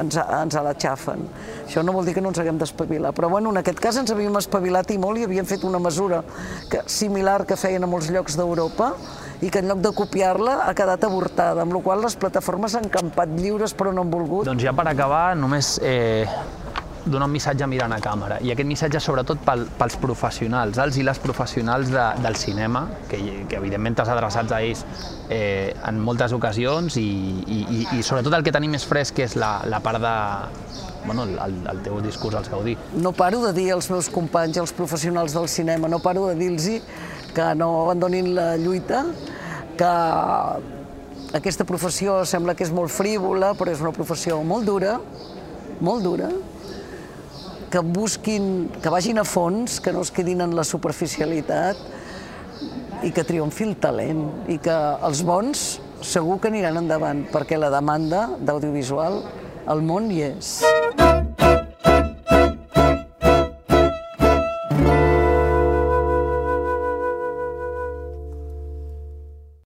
ens, 0.00 0.16
ens 0.16 0.56
la 0.64 0.74
xafen. 0.78 1.26
Això 1.66 1.84
no 1.84 1.94
vol 1.96 2.06
dir 2.06 2.16
que 2.16 2.24
no 2.24 2.32
ens 2.32 2.40
haguem 2.40 2.58
d'espavilar, 2.60 3.12
però 3.16 3.30
bueno, 3.32 3.52
en 3.52 3.60
aquest 3.60 3.80
cas 3.82 4.00
ens 4.00 4.12
havíem 4.14 4.40
espavilat 4.40 4.90
i 4.94 4.98
molt 5.02 5.20
i 5.20 5.26
havíem 5.28 5.48
fet 5.48 5.64
una 5.68 5.80
mesura 5.82 6.22
que, 6.70 6.82
similar 6.90 7.42
que 7.46 7.58
feien 7.60 7.84
a 7.84 7.90
molts 7.90 8.10
llocs 8.12 8.38
d'Europa, 8.38 8.94
i 9.42 9.50
que 9.50 9.60
en 9.60 9.68
lloc 9.70 9.82
de 9.84 9.92
copiar-la 9.96 10.60
ha 10.66 10.74
quedat 10.76 11.04
avortada, 11.04 11.64
amb 11.66 11.76
la 11.76 11.82
qual 11.84 12.04
les 12.04 12.16
plataformes 12.16 12.76
han 12.78 12.88
campat 12.92 13.34
lliures 13.36 13.74
però 13.76 13.92
no 13.92 14.06
han 14.06 14.12
volgut. 14.12 14.46
Doncs 14.48 14.64
ja 14.64 14.72
per 14.76 14.86
acabar, 14.88 15.24
només 15.36 15.76
eh, 15.84 16.24
donar 17.06 17.28
un 17.28 17.34
missatge 17.36 17.66
mirant 17.70 17.92
a 17.94 18.00
càmera, 18.02 18.40
i 18.42 18.50
aquest 18.52 18.68
missatge 18.68 19.00
sobretot 19.02 19.42
pel, 19.46 19.66
pels 19.78 19.96
professionals, 20.02 20.80
els 20.82 20.98
i 20.98 21.04
les 21.06 21.20
professionals 21.22 21.92
de, 21.92 22.06
del 22.24 22.38
cinema, 22.40 22.86
que, 23.10 23.20
que 23.48 23.60
evidentment 23.60 23.98
t'has 24.00 24.10
adreçat 24.12 24.52
a 24.56 24.60
ells 24.64 24.82
eh, 25.30 25.74
en 25.86 26.00
moltes 26.02 26.34
ocasions, 26.36 26.98
i, 26.98 27.06
i, 27.46 27.60
i, 27.62 27.80
i 27.98 28.02
sobretot 28.06 28.34
el 28.34 28.46
que 28.46 28.54
tenim 28.54 28.74
més 28.74 28.86
fresc, 28.88 29.22
és 29.22 29.36
la, 29.38 29.58
la 29.70 29.80
part 29.84 30.02
de, 30.02 30.16
bueno, 31.06 31.28
el, 31.46 31.60
el 31.70 31.82
teu 31.86 32.00
discurs 32.02 32.34
al 32.34 32.48
Saudí. 32.48 32.74
No 32.98 33.14
paro 33.14 33.44
de 33.46 33.52
dir 33.56 33.70
als 33.76 33.90
meus 33.92 34.10
companys, 34.10 34.58
als 34.58 34.74
professionals 34.74 35.36
del 35.36 35.48
cinema, 35.48 35.88
no 35.88 36.02
paro 36.02 36.26
de 36.32 36.34
dir-los 36.40 36.82
que 37.36 37.54
no 37.54 37.82
abandonin 37.82 38.32
la 38.34 38.56
lluita, 38.56 39.04
que 39.76 39.92
aquesta 41.36 41.66
professió 41.68 42.24
sembla 42.24 42.54
que 42.56 42.64
és 42.64 42.72
molt 42.72 42.88
frívola, 42.88 43.52
però 43.58 43.74
és 43.74 43.82
una 43.84 43.92
professió 43.92 44.40
molt 44.40 44.64
dura, 44.64 44.96
molt 45.84 46.06
dura, 46.06 46.30
que 47.68 47.82
busquin, 47.84 48.70
que 48.80 48.92
vagin 48.92 49.20
a 49.20 49.26
fons, 49.28 49.80
que 49.84 49.92
no 49.92 50.00
es 50.06 50.12
quedin 50.14 50.40
en 50.46 50.56
la 50.56 50.64
superficialitat 50.64 51.76
i 53.04 53.12
que 53.12 53.26
triomfi 53.28 53.66
el 53.68 53.76
talent 53.82 54.24
i 54.48 54.56
que 54.62 54.76
els 55.04 55.20
bons 55.26 55.66
segur 56.00 56.40
que 56.40 56.48
aniran 56.48 56.80
endavant 56.80 57.26
perquè 57.34 57.60
la 57.60 57.68
demanda 57.74 58.30
d'audiovisual 58.40 59.20
al 59.66 59.84
món 59.84 60.08
hi 60.08 60.22
és. 60.30 60.62